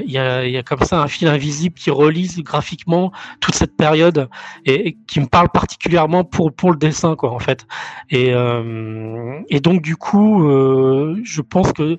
il 0.00 0.10
y 0.10 0.18
a- 0.18 0.46
il 0.46 0.52
y 0.52 0.56
a- 0.56 0.62
comme 0.62 0.80
ça 0.82 1.00
un 1.02 1.08
fil 1.08 1.28
invisible 1.28 1.74
qui 1.74 1.90
relie 1.90 2.42
graphiquement 2.42 3.12
toute 3.40 3.54
cette 3.54 3.76
période 3.76 4.28
et, 4.64 4.88
et 4.88 4.98
qui 5.06 5.20
me 5.20 5.26
parle 5.26 5.50
particulièrement 5.50 6.24
pour 6.24 6.52
pour 6.54 6.70
le 6.70 6.78
dessin 6.78 7.16
quoi 7.16 7.32
en 7.32 7.38
fait. 7.38 7.66
Et 8.08 8.32
euh, 8.32 9.40
et 9.50 9.60
donc 9.60 9.82
du 9.82 9.96
coup, 9.96 10.48
euh, 10.48 11.20
je 11.22 11.42
pense 11.42 11.72
que 11.74 11.98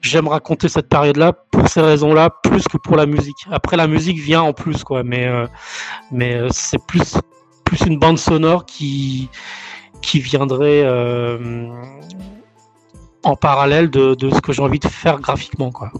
j'aime 0.00 0.28
raconter 0.28 0.68
cette 0.68 0.88
période-là 0.88 1.32
pour 1.32 1.68
ces 1.68 1.80
raisons-là 1.80 2.30
plus 2.42 2.66
que 2.66 2.76
pour 2.76 2.96
la 2.96 3.06
musique. 3.06 3.46
Après 3.50 3.76
la 3.76 3.86
musique 3.86 4.18
vient 4.18 4.42
en 4.42 4.52
plus 4.52 4.82
quoi, 4.84 5.02
mais 5.02 5.26
euh, 5.26 5.46
mais 6.10 6.34
euh, 6.34 6.48
c'est 6.50 6.84
plus 6.86 7.16
plus 7.64 7.80
une 7.86 7.98
bande 7.98 8.18
sonore 8.18 8.64
qui 8.66 9.28
qui 10.02 10.20
viendrait 10.20 10.82
euh, 10.84 11.68
en 13.22 13.36
parallèle 13.36 13.90
de, 13.90 14.14
de 14.14 14.30
ce 14.30 14.40
que 14.40 14.52
j'ai 14.52 14.62
envie 14.62 14.78
de 14.78 14.88
faire 14.88 15.20
graphiquement 15.20 15.70
quoi. 15.70 15.92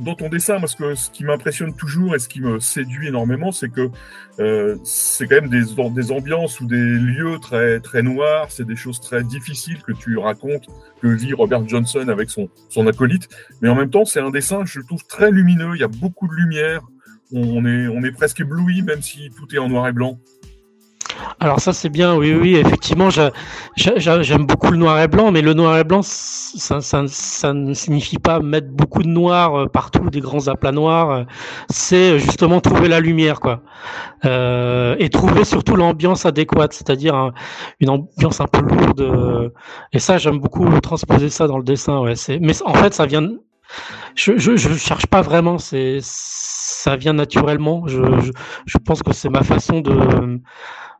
Dans 0.00 0.14
ton 0.14 0.28
dessin, 0.28 0.58
parce 0.58 0.74
que 0.74 0.94
ce 0.94 1.10
qui 1.10 1.24
m'impressionne 1.24 1.74
toujours 1.74 2.14
et 2.14 2.18
ce 2.18 2.28
qui 2.28 2.40
me 2.40 2.58
séduit 2.58 3.08
énormément, 3.08 3.52
c'est 3.52 3.68
que 3.68 3.88
euh, 4.40 4.76
c'est 4.82 5.28
quand 5.28 5.42
même 5.42 5.48
des, 5.48 5.62
des 5.90 6.12
ambiances 6.12 6.60
ou 6.60 6.66
des 6.66 6.76
lieux 6.76 7.38
très, 7.40 7.78
très 7.80 8.02
noirs, 8.02 8.50
c'est 8.50 8.66
des 8.66 8.74
choses 8.76 9.00
très 9.00 9.22
difficiles 9.22 9.80
que 9.82 9.92
tu 9.92 10.18
racontes, 10.18 10.66
que 11.00 11.06
vit 11.06 11.32
Robert 11.32 11.68
Johnson 11.68 12.08
avec 12.08 12.30
son, 12.30 12.48
son 12.68 12.86
acolyte. 12.86 13.28
Mais 13.60 13.68
en 13.68 13.76
même 13.76 13.90
temps, 13.90 14.04
c'est 14.04 14.20
un 14.20 14.30
dessin, 14.30 14.64
je 14.64 14.80
trouve 14.80 15.04
très 15.04 15.30
lumineux, 15.30 15.72
il 15.74 15.80
y 15.80 15.84
a 15.84 15.88
beaucoup 15.88 16.26
de 16.26 16.34
lumière, 16.34 16.82
on 17.32 17.64
est, 17.64 17.86
on 17.88 18.02
est 18.02 18.12
presque 18.12 18.40
ébloui, 18.40 18.82
même 18.82 19.02
si 19.02 19.30
tout 19.36 19.52
est 19.54 19.58
en 19.58 19.68
noir 19.68 19.86
et 19.88 19.92
blanc. 19.92 20.18
Alors 21.40 21.60
ça 21.60 21.72
c'est 21.72 21.88
bien, 21.88 22.14
oui, 22.16 22.32
oui, 22.34 22.56
effectivement, 22.56 23.10
j'a- 23.10 23.32
j'a- 23.76 23.98
j'a- 23.98 24.22
j'aime 24.22 24.46
beaucoup 24.46 24.70
le 24.70 24.76
noir 24.78 25.00
et 25.00 25.08
blanc, 25.08 25.30
mais 25.30 25.42
le 25.42 25.52
noir 25.54 25.76
et 25.78 25.84
blanc, 25.84 26.00
ça, 26.02 26.78
ne 27.52 27.74
signifie 27.74 28.18
pas 28.18 28.40
mettre 28.40 28.68
beaucoup 28.68 29.02
de 29.02 29.08
noir 29.08 29.54
euh, 29.62 29.66
partout, 29.66 30.10
des 30.10 30.20
grands 30.20 30.48
aplats 30.48 30.72
noirs. 30.72 31.10
euh, 31.10 31.24
C'est 31.70 32.18
justement 32.18 32.60
trouver 32.60 32.88
la 32.88 33.00
lumière, 33.00 33.40
quoi, 33.40 33.62
Euh, 34.26 34.96
et 34.98 35.10
trouver 35.10 35.44
surtout 35.44 35.76
l'ambiance 35.76 36.26
adéquate, 36.26 36.72
c'est-à-dire 36.72 37.14
un- 37.14 37.32
une 37.80 37.90
ambiance 37.90 38.40
un 38.40 38.46
peu 38.46 38.60
lourde. 38.62 39.00
euh, 39.00 39.50
Et 39.92 39.98
ça, 40.00 40.18
j'aime 40.18 40.38
beaucoup 40.40 40.66
transposer 40.80 41.30
ça 41.30 41.46
dans 41.46 41.58
le 41.58 41.64
dessin. 41.64 42.00
Ouais, 42.00 42.14
mais 42.40 42.54
en 42.64 42.74
fait, 42.74 42.94
ça 42.94 43.06
vient. 43.06 43.28
Je, 44.14 44.38
je, 44.38 44.56
cherche 44.76 45.06
pas 45.06 45.22
vraiment, 45.22 45.58
ça 45.58 46.96
vient 46.96 47.12
naturellement. 47.14 47.86
Je 47.86 48.78
pense 48.78 49.02
que 49.02 49.12
c'est 49.12 49.28
ma 49.30 49.42
façon 49.42 49.80
de 49.80 50.40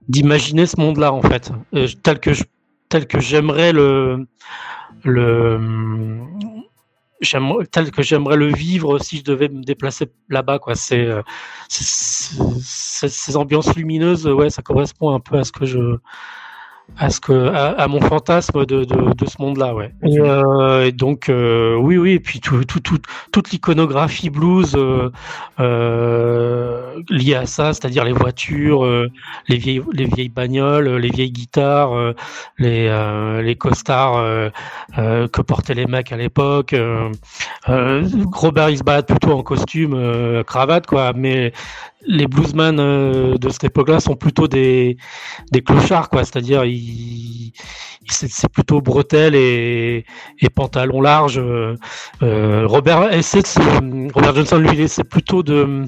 d'imaginer 0.08 0.66
ce 0.66 0.80
monde-là 0.80 1.12
en 1.12 1.23
fait, 1.23 1.50
euh, 1.75 1.87
tel 2.02 2.18
que 3.06 3.20
j'aimerais 3.20 3.73
le 3.73 4.26
tel 7.70 7.90
que 7.90 8.02
j'aimerais 8.02 8.37
le 8.37 8.52
vivre 8.52 8.99
si 8.99 9.18
je 9.18 9.25
devais 9.25 9.49
me 9.49 9.62
déplacer 9.62 10.06
là-bas 10.28 10.58
quoi. 10.58 10.75
Euh, 10.92 11.23
ces 11.68 13.37
ambiances 13.37 13.75
lumineuses, 13.75 14.26
ouais, 14.26 14.50
ça 14.50 14.62
correspond 14.62 15.14
un 15.14 15.20
peu 15.20 15.38
à 15.38 15.44
ce 15.44 15.52
que 15.52 15.64
je 15.64 15.96
à 16.97 17.11
ce 17.11 17.19
que 17.21 17.49
à, 17.49 17.71
à 17.71 17.88
mon 17.88 18.00
fantasme 18.00 18.64
de, 18.67 18.85
de, 18.85 19.14
de 19.14 19.26
ce 19.26 19.41
monde-là, 19.41 19.75
ouais. 19.75 19.93
Et, 20.05 20.21
euh, 20.21 20.87
et 20.87 20.93
donc 20.93 21.29
euh, 21.29 21.75
oui, 21.76 21.97
oui, 21.97 22.12
et 22.12 22.21
puis 22.21 22.38
tout, 22.38 22.62
tout, 22.64 22.79
tout, 22.81 22.99
toute 23.33 23.50
l'iconographie 23.50 24.31
blues 24.31 24.76
euh, 25.59 26.93
liée 27.11 27.35
à 27.35 27.47
ça, 27.47 27.73
c'est-à-dire 27.73 28.05
les 28.05 28.12
voitures, 28.12 28.87
les 29.49 29.57
vieilles 29.57 29.83
les 29.93 30.05
vieilles 30.05 30.29
bagnoles, 30.29 30.88
les 30.88 31.11
vieilles 31.11 31.33
guitares, 31.33 32.14
les 32.59 32.88
les 33.43 33.57
costards 33.57 34.50
que 34.95 35.43
portaient 35.43 35.75
les 35.75 35.87
mecs 35.87 36.12
à 36.12 36.17
l'époque. 36.17 36.76
Robert 37.67 38.71
il 38.71 38.79
se 38.79 38.85
balade 38.85 39.07
plutôt 39.07 39.33
en 39.33 39.43
costume, 39.43 40.45
cravate 40.47 40.87
quoi, 40.87 41.12
mais 41.12 41.53
les 42.07 42.26
bluesmen 42.26 42.76
de 42.76 43.49
cette 43.49 43.64
époque-là 43.64 43.99
sont 43.99 44.14
plutôt 44.14 44.47
des 44.47 44.99
des 45.50 45.62
clochards 45.62 46.11
quoi, 46.11 46.23
c'est-à-dire 46.25 46.62
il, 46.75 47.52
c'est 48.09 48.49
plutôt 48.49 48.81
bretelles 48.81 49.35
et, 49.35 50.04
et 50.40 50.50
pantalon 50.50 51.00
large. 51.00 51.38
Euh, 51.38 52.66
Robert 52.66 53.12
essaie 53.12 53.43
Robert 54.14 54.35
Johnson 54.35 54.59
lui 54.59 54.88
c'est 54.88 55.04
plutôt 55.04 55.43
de 55.43 55.87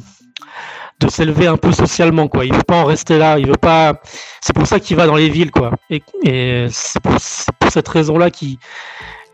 de 1.01 1.09
s'élever 1.09 1.47
un 1.47 1.57
peu 1.57 1.73
socialement 1.73 2.29
quoi. 2.29 2.45
Il 2.45 2.55
veut 2.55 2.63
pas 2.63 2.77
en 2.77 2.85
rester 2.85 3.19
là. 3.19 3.39
Il 3.39 3.47
veut 3.47 3.57
pas. 3.57 4.01
C'est 4.41 4.55
pour 4.55 4.67
ça 4.67 4.81
qu'il 4.81 4.97
va 4.97 5.07
dans 5.07 5.17
les 5.17 5.29
villes 5.29 5.51
quoi. 5.51 5.73
Et, 5.91 6.67
c'est 6.71 7.01
pour, 7.01 7.19
cette 7.19 7.89
raison-là 7.89 8.31
qu'il 8.31 8.57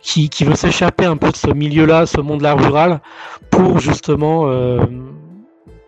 qui, 0.03 0.45
veut 0.45 0.57
s'échapper 0.57 1.05
un 1.05 1.17
peu 1.17 1.31
de 1.31 1.37
ce 1.37 1.51
milieu-là, 1.51 2.07
ce 2.07 2.21
monde-là 2.21 2.55
rural, 2.55 3.01
pour 3.51 3.79
justement 3.79 4.49
euh, 4.49 4.81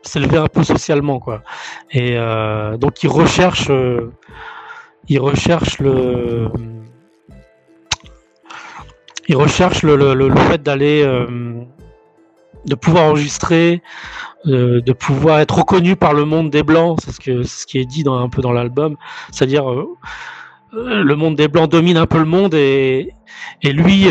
s'élever 0.03 0.39
un 0.39 0.47
peu 0.47 0.63
socialement, 0.63 1.19
quoi. 1.19 1.43
Et 1.91 2.17
euh, 2.17 2.77
donc 2.77 3.03
il 3.03 3.09
recherche, 3.09 3.69
euh, 3.71 4.13
il 5.09 5.21
recherche 5.21 5.79
le, 5.79 6.49
il 9.29 9.37
recherche 9.37 9.83
le, 9.83 9.97
le, 9.97 10.15
le 10.15 10.37
fait 10.37 10.63
d'aller, 10.63 11.03
euh, 11.03 11.63
de 12.67 12.75
pouvoir 12.75 13.05
enregistrer, 13.05 13.83
euh, 14.47 14.81
de 14.81 14.93
pouvoir 14.93 15.41
être 15.41 15.59
reconnu 15.59 15.97
par 15.97 16.15
le 16.15 16.25
monde 16.25 16.51
des 16.51 16.63
blancs, 16.63 16.99
c'est 17.03 17.13
ce 17.13 17.21
que 17.21 17.43
ce 17.43 17.67
qui 17.67 17.79
est 17.79 17.85
dit 17.87 18.03
dans, 18.03 18.19
un 18.19 18.29
peu 18.29 18.43
dans 18.43 18.53
l'album, 18.53 18.97
c'est-à-dire 19.31 19.71
euh, 19.71 19.87
le 20.73 21.15
monde 21.15 21.37
des 21.37 21.49
blancs 21.49 21.71
domine 21.71 21.97
un 21.97 22.07
peu 22.07 22.19
le 22.19 22.25
monde 22.25 22.55
et, 22.55 23.15
et 23.63 23.73
lui 23.73 24.09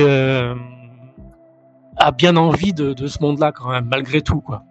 a 1.97 2.11
bien 2.11 2.37
envie 2.37 2.73
de, 2.73 2.93
de 2.93 3.07
ce 3.07 3.21
monde-là 3.21 3.51
quand 3.51 3.69
même, 3.69 3.87
malgré 3.89 4.21
tout, 4.21 4.41
quoi 4.41 4.63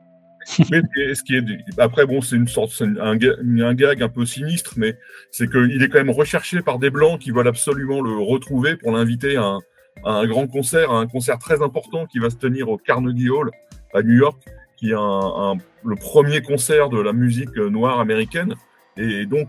ce 0.45 1.23
qui 1.23 1.37
est, 1.37 1.45
après, 1.79 2.07
bon, 2.07 2.21
c'est 2.21 2.37
une 2.37 2.49
sorte, 2.49 2.73
un, 2.83 3.19
un, 3.19 3.75
gag 3.75 4.03
un 4.03 4.09
peu 4.09 4.27
sinistre, 4.27 4.75
mais 4.77 4.97
c'est 5.31 5.51
qu'il 5.51 5.83
est 5.83 5.89
quand 5.89 5.99
même 5.99 6.11
recherché 6.11 6.61
par 6.63 6.79
des 6.79 6.91
blancs 6.91 7.21
qui 7.21 7.31
veulent 7.31 7.49
absolument 7.49 8.01
le 8.01 8.17
retrouver 8.17 8.77
pour 8.77 8.93
l'inviter 8.93 9.37
à, 9.37 9.59
un 10.05 10.27
grand 10.27 10.47
concert, 10.47 10.91
à 10.91 10.99
un 10.99 11.07
concert 11.07 11.39
très 11.39 11.63
important 11.63 12.07
qui 12.07 12.19
va 12.19 12.31
se 12.31 12.37
tenir 12.37 12.69
au 12.69 12.79
Carnegie 12.79 13.31
Hall 13.31 13.51
à 13.95 14.03
New 14.03 14.15
York, 14.15 14.43
qui 14.77 14.91
est 14.91 14.95
le 14.95 15.97
premier 15.97 16.43
concert 16.43 16.89
de 16.89 17.01
la 17.01 17.13
musique 17.13 17.57
noire 17.57 18.01
américaine. 18.01 18.55
Et 18.97 19.27
donc, 19.27 19.49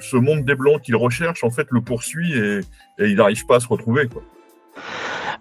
ce 0.00 0.16
monde 0.16 0.44
des 0.44 0.54
blancs 0.54 0.82
qu'il 0.82 0.96
recherche, 0.96 1.44
en 1.44 1.50
fait, 1.50 1.66
le 1.70 1.80
poursuit 1.80 2.32
et, 2.32 2.60
et 2.98 3.08
il 3.08 3.16
n'arrive 3.16 3.46
pas 3.46 3.56
à 3.56 3.60
se 3.60 3.68
retrouver. 3.68 4.08
Quoi. 4.08 4.22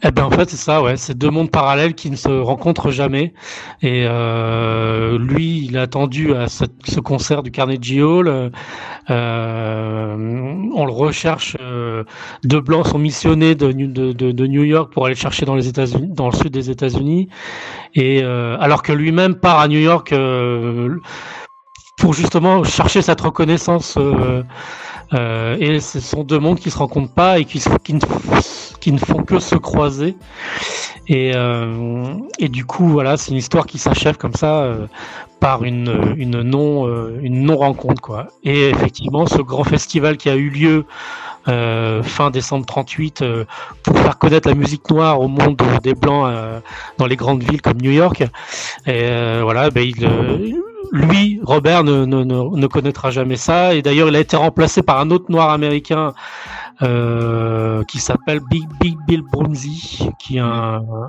Eh 0.04 0.10
ben 0.10 0.24
en 0.24 0.32
fait 0.32 0.50
c'est 0.50 0.58
ça, 0.58 0.82
ouais, 0.82 0.98
c'est 0.98 1.16
deux 1.16 1.30
mondes 1.30 1.52
parallèles 1.52 1.94
qui 1.94 2.10
ne 2.10 2.16
se 2.16 2.28
rencontrent 2.28 2.90
jamais. 2.90 3.34
Et 3.84 4.06
euh, 4.08 5.20
lui, 5.20 5.66
il 5.66 5.78
a 5.78 5.84
attendu 5.84 6.34
à 6.34 6.48
ce, 6.48 6.66
concert 7.00 7.44
du 7.44 7.52
Carnegie 7.52 8.02
Hall. 8.02 8.52
Euh, 9.10 10.56
on 10.76 10.86
le 10.86 10.92
recherche. 10.92 11.56
Euh, 11.62 12.04
deux 12.44 12.62
blancs 12.62 12.88
sont 12.88 12.98
missionnés 12.98 13.54
de, 13.54 13.72
de, 13.72 14.12
de, 14.12 14.48
New 14.48 14.64
York 14.64 14.92
pour 14.92 15.06
aller 15.06 15.16
chercher 15.16 15.46
dans 15.46 15.56
les 15.56 15.68
États-Unis, 15.68 16.10
dans 16.10 16.30
le 16.30 16.36
sud 16.36 16.50
des 16.50 16.72
États-Unis. 16.72 17.30
Et 17.94 18.24
euh, 18.24 18.58
alors 18.60 18.82
que 18.82 18.94
lui-même 18.94 19.36
part 19.36 19.60
à 19.60 19.68
New 19.68 19.80
York 19.80 20.14
euh, 20.14 20.98
pour 21.98 22.14
justement 22.14 22.64
chercher 22.64 23.04
cette 23.04 23.22
reconnaissance. 23.22 23.98
Euh, 25.14 25.58
et 25.60 25.80
ce 25.80 26.00
sont 26.00 26.24
deux 26.24 26.40
mondes 26.40 26.60
qui 26.60 26.72
se 26.72 26.78
rencontrent 26.78 27.14
pas 27.14 27.40
et 27.40 27.46
qui, 27.46 27.62
qui, 27.84 27.94
ne, 27.94 28.00
qui 28.82 28.92
ne 28.92 28.98
font 28.98 29.24
que 29.24 29.40
se 29.40 29.56
croiser. 29.56 30.18
Et, 31.08 31.32
euh, 31.36 32.14
et 32.40 32.50
du 32.50 32.66
coup, 32.66 32.88
voilà, 32.88 33.18
c'est 33.18 33.32
une 33.32 33.38
histoire 33.38 33.66
qui 33.66 33.78
s'achève 33.78 34.18
comme 34.18 34.34
ça 34.34 34.64
euh, 34.64 34.88
par 35.40 35.64
une, 35.64 35.84
non 36.44 36.88
euh, 36.88 37.56
rencontre 37.56 38.02
quoi. 38.02 38.28
Et 38.44 38.70
effectivement, 38.70 39.26
ce 39.26 39.42
grand 39.42 39.64
festival 39.64 40.18
qui 40.18 40.30
a 40.30 40.36
eu 40.36 40.50
lieu 40.50 40.86
fin 42.04 42.30
décembre 42.30 42.68
38 42.68 43.24
pour 43.82 43.98
faire 43.98 44.20
connaître 44.20 44.48
la 44.48 44.54
musique 44.54 44.88
noire 44.92 45.20
au 45.20 45.28
monde 45.28 45.60
des 45.82 45.96
blancs 45.96 46.32
dans 47.00 47.08
les 47.08 47.16
grandes 47.16 47.42
villes 47.42 47.64
comme 47.64 47.82
New 47.82 47.90
York. 47.90 48.24
Voilà, 48.86 49.72
ben 49.72 49.92
lui, 50.92 51.40
Robert, 51.44 51.84
ne, 51.84 52.68
connaîtra 52.68 53.12
jamais 53.12 53.38
ça. 53.38 53.74
Et 53.74 53.82
d'ailleurs, 53.82 54.10
il 54.10 54.16
a 54.16 54.20
été 54.20 54.36
remplacé 54.36 54.84
par 54.84 55.00
un 55.00 55.10
autre 55.10 55.26
noir 55.30 55.50
américain 55.50 56.14
qui 56.82 58.00
s'appelle 58.00 58.40
Big 58.50 58.68
Big 58.80 58.98
Bill 59.08 59.22
Brunzi, 59.32 60.10
qui 60.20 60.38
est 60.38 60.40
un, 60.40 61.06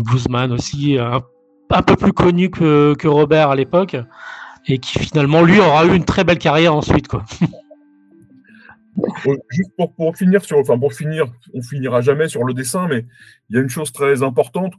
bluesman 0.00 0.52
aussi, 0.52 0.98
un, 0.98 1.22
un, 1.70 1.82
peu 1.82 1.96
plus 1.96 2.12
connu 2.12 2.50
que, 2.50 2.94
que 2.94 3.08
Robert 3.08 3.50
à 3.50 3.56
l'époque, 3.56 3.96
et 4.66 4.78
qui 4.78 4.98
finalement, 4.98 5.42
lui, 5.42 5.60
aura 5.60 5.86
eu 5.86 5.94
une 5.94 6.04
très 6.04 6.24
belle 6.24 6.38
carrière 6.38 6.74
ensuite. 6.74 7.08
Quoi. 7.08 7.24
Euh, 9.26 9.36
juste 9.50 9.70
pour, 9.76 9.92
pour, 9.92 10.16
finir 10.16 10.42
sur, 10.42 10.58
enfin 10.58 10.78
pour 10.78 10.94
finir, 10.94 11.26
on 11.52 11.60
finira 11.60 12.00
jamais 12.00 12.28
sur 12.28 12.44
le 12.44 12.54
dessin, 12.54 12.88
mais 12.88 13.04
il 13.50 13.56
y 13.56 13.58
a 13.58 13.62
une 13.62 13.68
chose 13.68 13.92
très 13.92 14.22
importante 14.22 14.72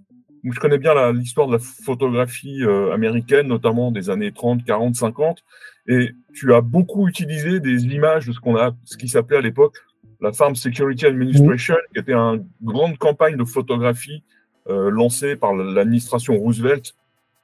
je 0.44 0.60
connais 0.60 0.78
bien 0.78 1.12
l'histoire 1.12 1.48
de 1.48 1.54
la 1.54 1.60
photographie 1.60 2.64
euh, 2.64 2.94
américaine, 2.94 3.48
notamment 3.48 3.92
des 3.92 4.10
années 4.10 4.32
30, 4.32 4.64
40, 4.64 4.96
50, 4.96 5.44
et 5.88 6.12
tu 6.34 6.54
as 6.54 6.62
beaucoup 6.62 7.08
utilisé 7.08 7.60
des 7.60 7.86
images 7.86 8.28
de 8.28 8.34
ce 8.34 8.40
qu'on 8.40 8.58
a, 8.58 8.72
ce 8.84 8.98
qui 8.98 9.08
s'appelait 9.08 9.38
à 9.38 9.42
l'époque 9.42 9.78
la 10.22 10.34
Farm 10.34 10.56
Security 10.56 11.06
Administration, 11.06 11.76
mmh. 11.76 11.94
qui 11.94 12.00
était 12.00 12.14
une 12.14 12.46
grande 12.64 12.98
campagne 12.98 13.38
de 13.38 13.46
photographie 13.46 14.24
euh, 14.70 14.90
lancée 14.90 15.36
par 15.36 15.54
l'administration 15.54 16.36
Roosevelt 16.36 16.96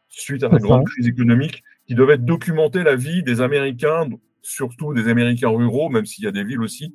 suite 0.09 0.43
à 0.43 0.49
la 0.49 0.59
grande 0.59 0.85
crise 0.85 1.07
économique, 1.07 1.63
qui 1.87 1.95
devait 1.95 2.17
documenter 2.17 2.83
la 2.83 2.95
vie 2.95 3.23
des 3.23 3.41
Américains, 3.41 4.07
surtout 4.41 4.93
des 4.93 5.07
Américains 5.07 5.49
ruraux, 5.49 5.89
même 5.89 6.05
s'il 6.05 6.23
y 6.23 6.27
a 6.27 6.31
des 6.31 6.43
villes 6.43 6.61
aussi. 6.61 6.93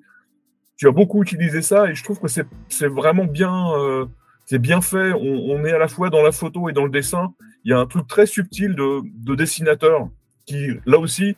Tu 0.77 0.87
as 0.87 0.93
beaucoup 0.93 1.23
utilisé 1.23 1.61
ça 1.63 1.91
et 1.91 1.95
je 1.95 2.05
trouve 2.05 2.21
que 2.21 2.29
c'est 2.29 2.87
vraiment 2.87 3.25
bien. 3.25 3.73
Euh, 3.79 4.07
c'est 4.47 4.61
bien 4.61 4.81
fait. 4.81 5.13
On, 5.13 5.65
est 5.65 5.73
à 5.73 5.79
la 5.79 5.89
fois 5.89 6.09
dans 6.09 6.23
la 6.23 6.33
photo 6.33 6.69
et 6.69 6.73
dans 6.73 6.85
le 6.85 6.91
dessin. 6.91 7.35
Il 7.65 7.71
y 7.71 7.75
a 7.75 7.79
un 7.79 7.87
truc 7.87 8.07
très 8.07 8.25
subtil 8.25 8.75
de, 8.75 9.35
dessinateur 9.35 10.09
qui, 10.47 10.69
là 10.87 10.99
aussi, 10.99 11.37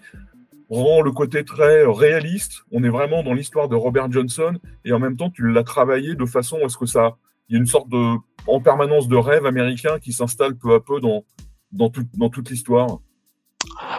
rend 0.70 1.02
le 1.02 1.10
côté 1.12 1.44
très 1.44 1.84
réaliste. 1.84 2.62
On 2.70 2.84
est 2.84 2.88
vraiment 2.88 3.22
dans 3.22 3.34
l'histoire 3.34 3.68
de 3.68 3.74
Robert 3.76 4.10
Johnson 4.10 4.54
et 4.84 4.92
en 4.92 4.98
même 4.98 5.16
temps, 5.16 5.30
tu 5.30 5.50
l'as 5.50 5.64
travaillé 5.64 6.14
de 6.14 6.24
façon 6.24 6.58
à 6.64 6.68
ce 6.68 6.78
que 6.78 6.86
ça, 6.86 7.16
il 7.48 7.54
y 7.54 7.56
a 7.56 7.60
une 7.60 7.66
sorte 7.66 7.88
de, 7.88 8.14
en 8.46 8.60
permanence 8.60 9.08
de 9.08 9.16
rêve 9.16 9.46
américain 9.46 9.98
qui 9.98 10.12
s'installe 10.12 10.56
peu 10.56 10.74
à 10.74 10.80
peu 10.80 11.00
dans, 11.00 11.24
dans, 11.72 11.90
dans 12.14 12.28
toute 12.28 12.50
l'histoire. 12.50 12.98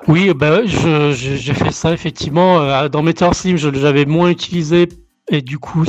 Oui, 0.07 0.33
ben, 0.33 0.65
j'ai 0.65 1.53
fait 1.53 1.71
ça 1.71 1.93
effectivement. 1.93 2.61
Euh, 2.61 2.89
dans 2.89 3.03
Meteor 3.03 3.35
Slim, 3.35 3.57
je 3.57 3.69
l'avais 3.69 4.05
moins 4.05 4.29
utilisé 4.29 4.87
et 5.29 5.41
du 5.41 5.59
coup, 5.59 5.83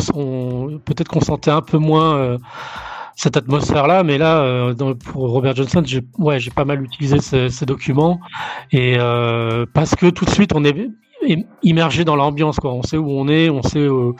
peut-être 0.84 1.08
qu'on 1.08 1.20
sentait 1.20 1.50
un 1.50 1.62
peu 1.62 1.78
moins. 1.78 2.16
Euh, 2.16 2.38
cette 3.16 3.36
atmosphère-là. 3.36 4.02
Mais 4.02 4.18
là, 4.18 4.42
euh, 4.42 4.94
pour 4.94 5.30
Robert 5.30 5.54
Johnson, 5.56 5.82
j'ai 5.84 6.02
ouais, 6.18 6.38
pas 6.54 6.64
mal 6.64 6.82
utilisé 6.82 7.18
ces, 7.20 7.66
documents 7.66 8.20
et 8.70 8.96
euh, 8.98 9.66
parce 9.72 9.94
que 9.94 10.10
tout 10.10 10.24
de 10.24 10.30
suite, 10.30 10.52
on 10.54 10.64
est 10.64 10.88
immergé 11.62 12.04
dans 12.04 12.16
l'ambiance. 12.16 12.56
On 12.64 12.82
sait 12.82 12.96
où 12.96 13.10
on 13.10 13.28
est, 13.28 13.48
on 13.50 13.62
sait. 13.62 13.78
Euh, 13.78 14.12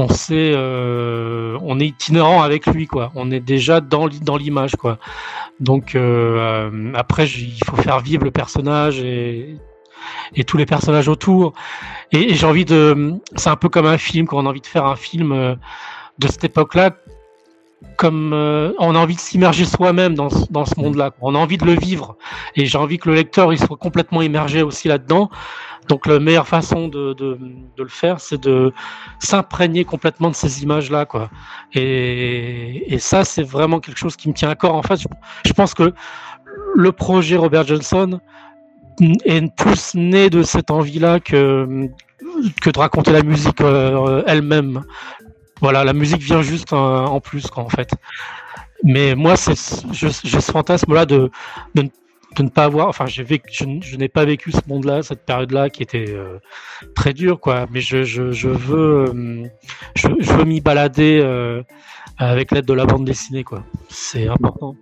on 0.00 0.08
sait, 0.08 0.54
on 0.54 1.80
est 1.80 1.86
itinérant 1.86 2.42
avec 2.42 2.66
lui, 2.66 2.86
quoi. 2.86 3.10
On 3.16 3.32
est 3.32 3.40
déjà 3.40 3.80
dans 3.80 4.06
l'image, 4.06 4.76
quoi. 4.76 4.98
Donc 5.58 5.96
après, 6.94 7.26
il 7.26 7.64
faut 7.66 7.76
faire 7.76 7.98
vivre 7.98 8.24
le 8.24 8.30
personnage 8.30 9.00
et 9.00 9.56
et 10.36 10.44
tous 10.44 10.56
les 10.56 10.66
personnages 10.66 11.08
autour. 11.08 11.52
Et, 12.12 12.30
et 12.30 12.34
j'ai 12.34 12.46
envie 12.46 12.64
de, 12.64 13.14
c'est 13.34 13.50
un 13.50 13.56
peu 13.56 13.68
comme 13.68 13.86
un 13.86 13.98
film 13.98 14.28
quand 14.28 14.38
on 14.38 14.46
a 14.46 14.50
envie 14.50 14.60
de 14.60 14.66
faire 14.66 14.86
un 14.86 14.94
film 14.94 15.56
de 16.18 16.28
cette 16.28 16.44
époque-là 16.44 16.92
comme 17.96 18.32
euh, 18.32 18.72
on 18.78 18.94
a 18.94 18.98
envie 18.98 19.14
de 19.14 19.20
s'immerger 19.20 19.64
soi-même 19.64 20.14
dans, 20.14 20.28
dans 20.50 20.64
ce 20.64 20.78
monde-là. 20.78 21.12
On 21.20 21.34
a 21.34 21.38
envie 21.38 21.58
de 21.58 21.64
le 21.64 21.74
vivre. 21.74 22.16
Et 22.56 22.66
j'ai 22.66 22.78
envie 22.78 22.98
que 22.98 23.08
le 23.08 23.14
lecteur 23.14 23.52
il 23.52 23.58
soit 23.58 23.76
complètement 23.76 24.22
immergé 24.22 24.62
aussi 24.62 24.88
là-dedans. 24.88 25.30
Donc 25.88 26.06
la 26.06 26.18
meilleure 26.20 26.46
façon 26.46 26.88
de, 26.88 27.14
de, 27.14 27.38
de 27.76 27.82
le 27.82 27.88
faire, 27.88 28.20
c'est 28.20 28.40
de 28.40 28.72
s'imprégner 29.20 29.84
complètement 29.84 30.28
de 30.28 30.34
ces 30.34 30.62
images-là. 30.62 31.06
quoi. 31.06 31.30
Et, 31.72 32.92
et 32.92 32.98
ça, 32.98 33.24
c'est 33.24 33.42
vraiment 33.42 33.80
quelque 33.80 33.98
chose 33.98 34.16
qui 34.16 34.28
me 34.28 34.34
tient 34.34 34.50
à 34.50 34.54
corps. 34.54 34.74
En 34.74 34.82
fait, 34.82 35.00
je, 35.46 35.52
pense 35.52 35.74
que 35.74 35.94
le 36.74 36.92
projet 36.92 37.36
Robert 37.36 37.66
Johnson 37.66 38.20
est 39.24 39.54
plus 39.56 39.94
né 39.94 40.28
de 40.28 40.42
cette 40.42 40.70
envie-là 40.70 41.20
que, 41.20 41.88
que 42.60 42.70
de 42.70 42.78
raconter 42.78 43.12
la 43.12 43.22
musique 43.22 43.60
euh, 43.60 44.22
elle-même. 44.26 44.82
Voilà, 45.60 45.84
la 45.84 45.92
musique 45.92 46.22
vient 46.22 46.42
juste 46.42 46.72
en, 46.72 47.20
plus, 47.20 47.46
quoi, 47.48 47.64
en 47.64 47.68
fait. 47.68 47.90
Mais 48.84 49.14
moi, 49.14 49.34
j'ai 49.36 49.54
ce 50.10 50.52
fantasme-là 50.52 51.04
de, 51.04 51.30
de, 51.74 51.90
ne 52.38 52.48
pas 52.48 52.64
avoir, 52.64 52.88
enfin, 52.88 53.06
j'ai 53.06 53.24
vécu, 53.24 53.48
je, 53.52 53.96
n'ai 53.96 54.08
pas 54.08 54.24
vécu 54.24 54.52
ce 54.52 54.60
monde-là, 54.68 55.02
cette 55.02 55.26
période-là 55.26 55.68
qui 55.70 55.82
était 55.82 56.10
euh, 56.10 56.38
très 56.94 57.12
dure, 57.12 57.40
quoi. 57.40 57.66
Mais 57.70 57.80
je, 57.80 58.04
je, 58.04 58.30
je 58.30 58.48
veux, 58.48 59.06
euh, 59.08 59.48
je, 59.96 60.08
veux 60.08 60.44
m'y 60.44 60.60
balader 60.60 61.20
euh, 61.20 61.62
avec 62.18 62.52
l'aide 62.52 62.66
de 62.66 62.74
la 62.74 62.86
bande 62.86 63.04
dessinée, 63.04 63.42
quoi. 63.42 63.64
C'est 63.88 64.28
important. 64.28 64.76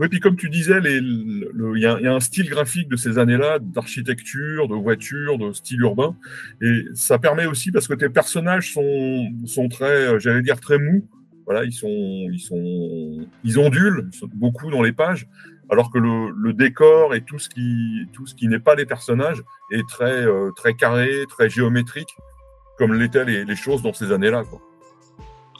Oui, 0.00 0.08
puis 0.08 0.18
comme 0.18 0.34
tu 0.34 0.48
disais, 0.48 0.80
il 0.82 1.76
y, 1.76 1.84
a 1.84 2.14
un 2.14 2.20
style 2.20 2.48
graphique 2.48 2.88
de 2.88 2.96
ces 2.96 3.18
années-là, 3.18 3.58
d'architecture, 3.58 4.66
de 4.66 4.74
voiture, 4.74 5.36
de 5.36 5.52
style 5.52 5.82
urbain, 5.82 6.16
et 6.62 6.86
ça 6.94 7.18
permet 7.18 7.44
aussi 7.44 7.70
parce 7.70 7.86
que 7.86 7.92
tes 7.92 8.08
personnages 8.08 8.72
sont, 8.72 9.68
très, 9.68 10.06
euh, 10.06 10.18
j'allais 10.18 10.40
dire 10.40 10.58
très 10.58 10.78
mous. 10.78 11.06
Voilà, 11.44 11.64
ils 11.64 11.74
sont, 11.74 11.86
ils 12.32 12.40
sont, 12.40 13.28
ils 13.44 13.58
ondulent 13.58 14.08
beaucoup 14.32 14.70
dans 14.70 14.80
les 14.80 14.92
pages, 14.92 15.28
alors 15.68 15.92
que 15.92 15.98
le, 15.98 16.54
décor 16.54 17.14
et 17.14 17.20
tout 17.20 17.38
ce 17.38 17.50
qui, 17.50 18.06
tout 18.14 18.26
ce 18.26 18.34
qui 18.34 18.48
n'est 18.48 18.58
pas 18.58 18.74
les 18.74 18.86
personnages 18.86 19.42
est 19.70 19.86
très, 19.86 20.24
euh, 20.24 20.50
très 20.56 20.72
carré, 20.72 21.26
très 21.28 21.50
géométrique, 21.50 22.16
comme 22.78 22.94
l'étaient 22.94 23.26
les, 23.26 23.56
choses 23.56 23.82
dans 23.82 23.92
ces 23.92 24.12
années-là. 24.12 24.44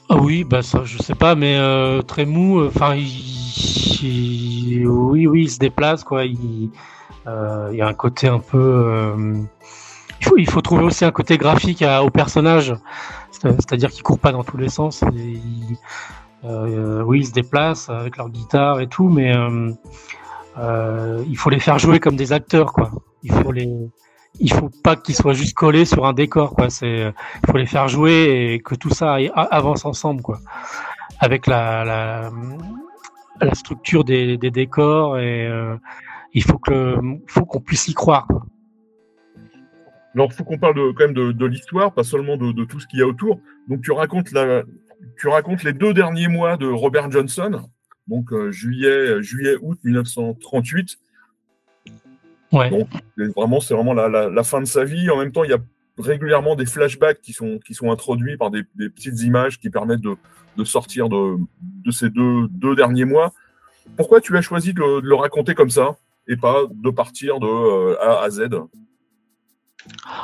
Ah 0.09 0.17
oui, 0.17 0.43
bah 0.43 0.63
ça, 0.63 0.83
je 0.83 0.97
sais 0.97 1.13
pas, 1.13 1.35
mais 1.35 1.57
euh, 1.59 2.01
très 2.01 2.25
mou. 2.25 2.65
Enfin, 2.65 2.95
oui, 4.03 5.27
oui, 5.27 5.41
il 5.43 5.49
se 5.49 5.59
déplace, 5.59 6.03
quoi. 6.03 6.25
Il, 6.25 6.69
euh, 7.27 7.69
y 7.73 7.81
a 7.81 7.87
un 7.87 7.93
côté 7.93 8.27
un 8.27 8.39
peu. 8.39 8.57
euh, 8.59 9.41
il 10.37 10.49
faut, 10.49 10.61
trouver 10.61 10.83
aussi 10.83 11.03
un 11.03 11.11
côté 11.11 11.37
graphique 11.37 11.81
à- 11.81 12.03
au 12.03 12.09
personnage, 12.09 12.73
C'est- 13.31 13.51
c'est-à-dire 13.53 13.89
qu'il 13.89 14.03
court 14.03 14.19
pas 14.19 14.31
dans 14.31 14.43
tous 14.43 14.57
les 14.57 14.69
sens. 14.69 15.03
et 15.03 15.39
euh, 16.45 17.01
oui, 17.03 17.19
ils 17.21 17.25
se 17.27 17.31
déplacent 17.33 17.89
avec 17.89 18.17
leur 18.17 18.29
guitare 18.29 18.79
et 18.81 18.87
tout, 18.87 19.09
mais 19.09 19.33
il 21.27 21.37
faut 21.37 21.49
les 21.49 21.59
faire 21.59 21.79
jouer 21.79 21.99
comme 21.99 22.15
des 22.15 22.33
acteurs, 22.33 22.71
quoi. 22.73 22.91
Il 23.23 23.31
faut 23.33 23.51
les, 23.51 23.69
il 24.39 24.53
faut 24.53 24.69
pas 24.83 24.95
qu'ils 24.95 25.15
soient 25.15 25.33
juste 25.33 25.53
collés 25.55 25.85
sur 25.85 26.05
un 26.05 26.13
décor, 26.13 26.53
quoi. 26.55 26.69
C'est 26.69 27.13
il 27.43 27.51
faut 27.51 27.57
les 27.57 27.65
faire 27.67 27.87
jouer 27.87 28.53
et 28.53 28.59
que 28.59 28.75
tout 28.75 28.89
ça 28.89 29.15
avance 29.35 29.85
ensemble, 29.85 30.21
quoi. 30.21 30.39
Avec 31.19 31.45
la, 31.47 32.29
la 33.45 33.55
structure 33.55 34.03
des, 34.03 34.37
des 34.37 34.51
décors 34.51 35.17
et 35.19 35.47
euh, 35.47 35.75
il 36.33 36.43
faut 36.43 36.57
que 36.57 36.95
faut 37.27 37.45
qu'on 37.45 37.61
puisse 37.61 37.87
y 37.87 37.93
croire. 37.93 38.27
Alors, 40.13 40.27
il 40.29 40.33
faut 40.33 40.43
qu'on 40.43 40.57
parle 40.57 40.75
de, 40.75 40.91
quand 40.91 41.05
même 41.05 41.13
de, 41.13 41.31
de 41.31 41.45
l'histoire, 41.45 41.93
pas 41.93 42.03
seulement 42.03 42.35
de, 42.35 42.51
de 42.51 42.65
tout 42.65 42.79
ce 42.79 42.87
qu'il 42.87 42.99
y 42.99 43.01
a 43.01 43.07
autour. 43.07 43.39
Donc, 43.69 43.81
tu 43.81 43.91
racontes, 43.91 44.31
la, 44.31 44.63
tu 45.17 45.29
racontes 45.29 45.63
les 45.63 45.73
deux 45.73 45.93
derniers 45.93 46.27
mois 46.27 46.57
de 46.57 46.67
Robert 46.67 47.09
Johnson, 47.09 47.61
donc 48.07 48.33
euh, 48.33 48.51
juillet, 48.51 49.21
juillet, 49.23 49.55
août 49.61 49.79
1938. 49.83 50.97
Ouais. 52.51 52.69
Donc, 52.69 52.89
vraiment, 53.37 53.61
c'est 53.61 53.73
vraiment 53.73 53.93
la, 53.93 54.09
la, 54.09 54.29
la 54.29 54.43
fin 54.43 54.59
de 54.59 54.65
sa 54.65 54.83
vie. 54.83 55.09
En 55.09 55.17
même 55.17 55.31
temps, 55.31 55.45
il 55.45 55.51
y 55.51 55.53
a 55.53 55.59
régulièrement 55.97 56.55
des 56.55 56.65
flashbacks 56.65 57.21
qui 57.21 57.33
sont, 57.33 57.59
qui 57.65 57.73
sont 57.73 57.91
introduits 57.91 58.37
par 58.37 58.51
des, 58.51 58.63
des 58.75 58.89
petites 58.89 59.21
images 59.21 59.59
qui 59.59 59.69
permettent 59.69 60.01
de, 60.01 60.15
de 60.57 60.63
sortir 60.63 61.09
de, 61.09 61.37
de 61.61 61.91
ces 61.91 62.09
deux, 62.09 62.47
deux 62.49 62.75
derniers 62.75 63.05
mois. 63.05 63.31
Pourquoi 63.97 64.21
tu 64.21 64.35
as 64.37 64.41
choisi 64.41 64.73
de 64.73 64.79
le, 64.79 65.01
de 65.01 65.07
le 65.07 65.15
raconter 65.15 65.53
comme 65.53 65.69
ça 65.69 65.97
et 66.27 66.37
pas 66.37 66.61
de 66.71 66.89
partir 66.89 67.39
de 67.39 67.47
euh, 67.47 68.01
A 68.01 68.23
à 68.23 68.29
Z? 68.29 68.49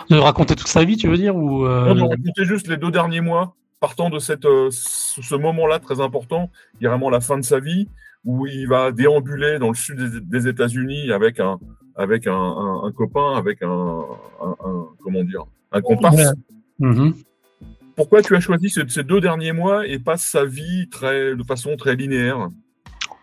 De 0.09 0.17
raconter 0.17 0.55
toute 0.55 0.67
sa 0.67 0.83
vie, 0.83 0.97
tu 0.97 1.07
veux 1.07 1.17
dire 1.17 1.35
ou 1.35 1.65
euh, 1.65 1.93
Non, 1.93 1.95
de 1.95 2.01
raconter 2.01 2.45
juste 2.45 2.67
les 2.67 2.77
deux 2.77 2.91
derniers 2.91 3.21
mois, 3.21 3.55
partant 3.79 4.09
de 4.09 4.19
cette, 4.19 4.45
euh, 4.45 4.69
ce 4.71 5.35
moment-là 5.35 5.79
très 5.79 5.99
important, 5.99 6.49
qui 6.77 6.85
est 6.85 6.87
vraiment 6.87 7.09
la 7.09 7.21
fin 7.21 7.37
de 7.37 7.43
sa 7.43 7.59
vie, 7.59 7.89
où 8.23 8.45
il 8.45 8.67
va 8.67 8.91
déambuler 8.91 9.57
dans 9.57 9.69
le 9.69 9.75
sud 9.75 9.97
des, 9.97 10.21
des 10.21 10.47
États-Unis 10.47 11.11
avec 11.11 11.39
un, 11.39 11.59
avec 11.95 12.27
un, 12.27 12.33
un, 12.33 12.83
un 12.83 12.91
copain, 12.91 13.35
avec 13.35 13.63
un- 13.63 14.05
comment 15.01 15.23
dire, 15.23 15.45
un 15.71 15.81
comparse. 15.81 16.15
Ouais. 16.15 16.25
Mhm. 16.79 17.13
Pourquoi 17.95 18.21
tu 18.21 18.35
as 18.35 18.39
choisi 18.39 18.69
ces, 18.69 18.87
ces 18.87 19.03
deux 19.03 19.19
derniers 19.19 19.53
mois 19.53 19.87
et 19.87 19.97
pas 19.97 20.17
sa 20.17 20.45
vie 20.45 20.87
très, 20.89 21.35
de 21.35 21.43
façon 21.43 21.75
très 21.77 21.95
linéaire? 21.95 22.49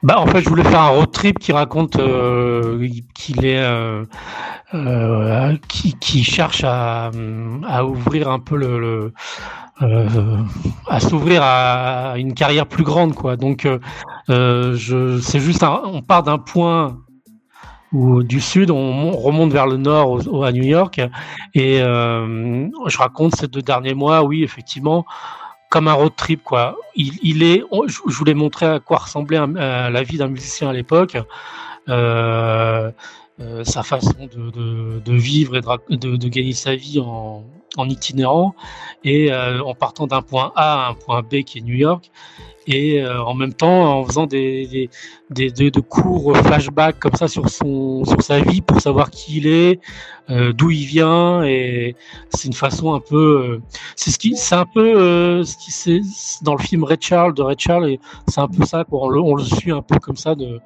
Bah, 0.02 0.18
en 0.18 0.26
fait, 0.26 0.42
je 0.42 0.48
voulais 0.50 0.64
faire 0.64 0.82
un 0.82 0.88
road 0.88 1.12
trip 1.12 1.38
qui 1.38 1.52
raconte 1.52 1.96
euh, 1.96 2.86
qu'il 3.14 3.46
est, 3.46 3.62
euh, 3.62 4.04
euh, 4.74 5.56
qui, 5.68 5.96
qui 5.98 6.24
cherche 6.24 6.62
à, 6.64 7.10
à 7.66 7.84
ouvrir 7.84 8.28
un 8.28 8.38
peu 8.38 8.56
le, 8.56 9.12
le 9.80 10.42
à 10.88 11.00
s'ouvrir 11.00 11.40
à 11.42 12.14
une 12.18 12.34
carrière 12.34 12.66
plus 12.66 12.84
grande, 12.84 13.14
quoi. 13.14 13.36
Donc, 13.36 13.66
je, 14.28 15.20
c'est 15.22 15.40
juste, 15.40 15.62
un, 15.62 15.80
on 15.84 16.02
part 16.02 16.22
d'un 16.22 16.38
point 16.38 16.98
où 17.94 18.22
du 18.22 18.40
sud, 18.40 18.70
on, 18.70 18.92
mon- 18.92 19.16
remonte 19.16 19.52
vers 19.52 19.66
le 19.66 19.76
nord, 19.78 20.20
au- 20.28 20.42
à 20.44 20.52
New 20.52 20.64
York, 20.64 21.00
et 21.54 21.80
euh, 21.80 22.68
je 22.86 22.98
raconte 22.98 23.36
ces 23.36 23.48
deux 23.48 23.62
derniers 23.62 23.94
mois, 23.94 24.22
oui, 24.24 24.42
effectivement, 24.42 25.06
comme 25.70 25.88
un 25.88 25.92
road 25.94 26.12
trip, 26.16 26.42
quoi. 26.44 26.76
Il, 26.96 27.14
il 27.22 27.42
est, 27.42 27.62
je 27.86 27.98
je 28.08 28.16
voulais 28.16 28.34
montrer 28.34 28.66
à 28.66 28.80
quoi 28.80 28.98
ressemblait 28.98 29.38
la 29.56 30.02
vie 30.02 30.18
d'un 30.18 30.28
musicien 30.28 30.68
à 30.70 30.72
l'époque, 30.72 31.16
euh, 31.88 32.90
euh, 33.40 33.64
sa 33.64 33.82
façon 33.82 34.28
de, 34.36 34.50
de, 34.50 35.00
de 35.04 35.12
vivre 35.14 35.56
et 35.56 35.96
de, 35.96 36.16
de 36.16 36.28
gagner 36.28 36.52
sa 36.52 36.74
vie 36.76 37.00
en, 37.00 37.44
en 37.76 37.88
itinérant, 37.88 38.54
et 39.04 39.32
euh, 39.32 39.62
en 39.62 39.74
partant 39.74 40.06
d'un 40.06 40.22
point 40.22 40.52
A 40.56 40.86
à 40.86 40.90
un 40.90 40.94
point 40.94 41.22
B 41.22 41.42
qui 41.42 41.58
est 41.58 41.62
New 41.62 41.74
York, 41.74 42.10
et 42.66 43.02
euh, 43.02 43.22
en 43.22 43.34
même 43.34 43.52
temps 43.52 43.98
en 43.98 44.04
faisant 44.04 44.26
des, 44.26 44.88
des, 45.30 45.50
des, 45.50 45.70
de 45.70 45.80
courts 45.80 46.36
flashbacks 46.38 46.98
comme 46.98 47.14
ça 47.14 47.28
sur 47.28 47.48
son 47.48 48.04
sur 48.04 48.22
sa 48.22 48.40
vie 48.40 48.60
pour 48.60 48.80
savoir 48.80 49.10
qui 49.10 49.38
il 49.38 49.46
est, 49.46 49.80
euh, 50.30 50.52
d'où 50.52 50.70
il 50.70 50.86
vient 50.86 51.44
et 51.44 51.94
c'est 52.30 52.48
une 52.48 52.54
façon 52.54 52.94
un 52.94 53.00
peu 53.00 53.16
euh, 53.16 53.62
c'est 53.96 54.10
ce 54.10 54.18
qui 54.18 54.36
c'est 54.36 54.54
un 54.54 54.66
peu 54.66 54.98
euh, 54.98 55.44
ce 55.44 55.56
qui 55.56 55.70
c'est 55.70 56.00
dans 56.42 56.54
le 56.54 56.62
film 56.62 56.84
Red 56.84 57.02
Charles 57.02 57.34
de 57.34 57.42
Red 57.42 57.60
Charles 57.60 57.90
et 57.90 58.00
c'est 58.28 58.40
un 58.40 58.48
peu 58.48 58.64
ça 58.64 58.84
quoi 58.84 59.02
on 59.02 59.08
le, 59.08 59.20
on 59.20 59.34
le 59.34 59.44
suit 59.44 59.72
un 59.72 59.82
peu 59.82 59.98
comme 59.98 60.16
ça 60.16 60.34
de 60.34 60.60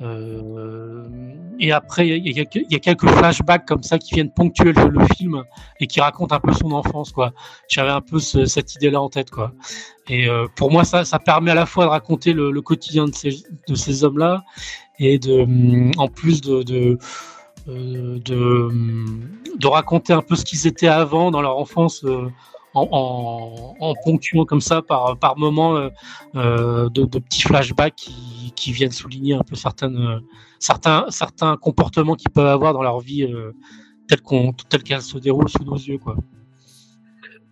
et 0.00 1.72
après 1.72 2.06
il 2.06 2.36
y, 2.36 2.40
a- 2.40 2.78
quelques 2.78 3.08
flashbacks 3.08 3.66
comme 3.66 3.82
ça 3.82 3.98
qui 3.98 4.14
viennent 4.14 4.30
ponctuer 4.30 4.72
le, 4.72 4.88
le 4.88 5.04
film 5.16 5.42
et 5.80 5.88
qui 5.88 6.00
racontent 6.00 6.36
un 6.36 6.40
peu 6.40 6.52
son 6.52 6.70
enfance 6.70 7.10
quoi. 7.10 7.32
J'avais 7.68 7.90
un 7.90 8.00
peu 8.00 8.20
ce- 8.20 8.46
cette 8.46 8.74
idée 8.76 8.90
là 8.90 9.00
en 9.00 9.08
tête 9.08 9.30
quoi. 9.30 9.52
Et 10.08 10.28
euh, 10.28 10.46
pour 10.56 10.70
moi, 10.70 10.84
ça, 10.84 11.04
permet 11.18 11.50
à 11.50 11.54
la 11.54 11.66
fois 11.66 11.84
de 11.84 11.90
raconter 11.90 12.32
le, 12.32 12.60
quotidien 12.62 13.06
de 13.06 13.74
ces, 13.74 14.04
hommes-là 14.04 14.42
et 14.98 15.18
de, 15.18 15.42
hum, 15.42 15.90
en 15.98 16.08
plus 16.08 16.40
euh, 16.48 16.96
hum, 17.66 18.18
de 19.58 19.66
raconter 19.66 20.12
un 20.12 20.22
peu 20.22 20.36
ce 20.36 20.44
qu'ils 20.44 20.66
étaient 20.66 20.88
avant 20.88 21.30
dans 21.30 21.42
leur 21.42 21.58
enfance 21.58 22.04
euh, 22.04 22.30
en, 22.74 23.74
en, 23.80 23.94
ponctuant 24.04 24.44
comme 24.44 24.60
ça 24.60 24.82
par, 24.82 25.18
par 25.18 25.36
moments 25.36 25.76
euh, 25.76 25.88
euh, 26.36 26.88
de, 26.90 27.04
petits 27.04 27.42
flashbacks 27.42 27.94
qui, 27.96 28.52
qui 28.54 28.72
viennent 28.72 28.90
souligner 28.90 29.34
un 29.34 29.42
peu 29.42 29.56
certaines, 29.56 30.20
certains, 30.58 31.06
certains 31.10 31.56
comportements 31.56 32.14
qu'ils 32.14 32.30
peuvent 32.30 32.46
avoir 32.46 32.72
dans 32.72 32.82
leur 32.82 33.00
vie 33.00 33.24
euh, 33.24 33.52
telle 34.08 34.82
qu'elle 34.82 35.02
se 35.02 35.18
déroule 35.18 35.48
sous 35.48 35.64
nos 35.64 35.76
yeux. 35.76 35.98
Quoi. 35.98 36.16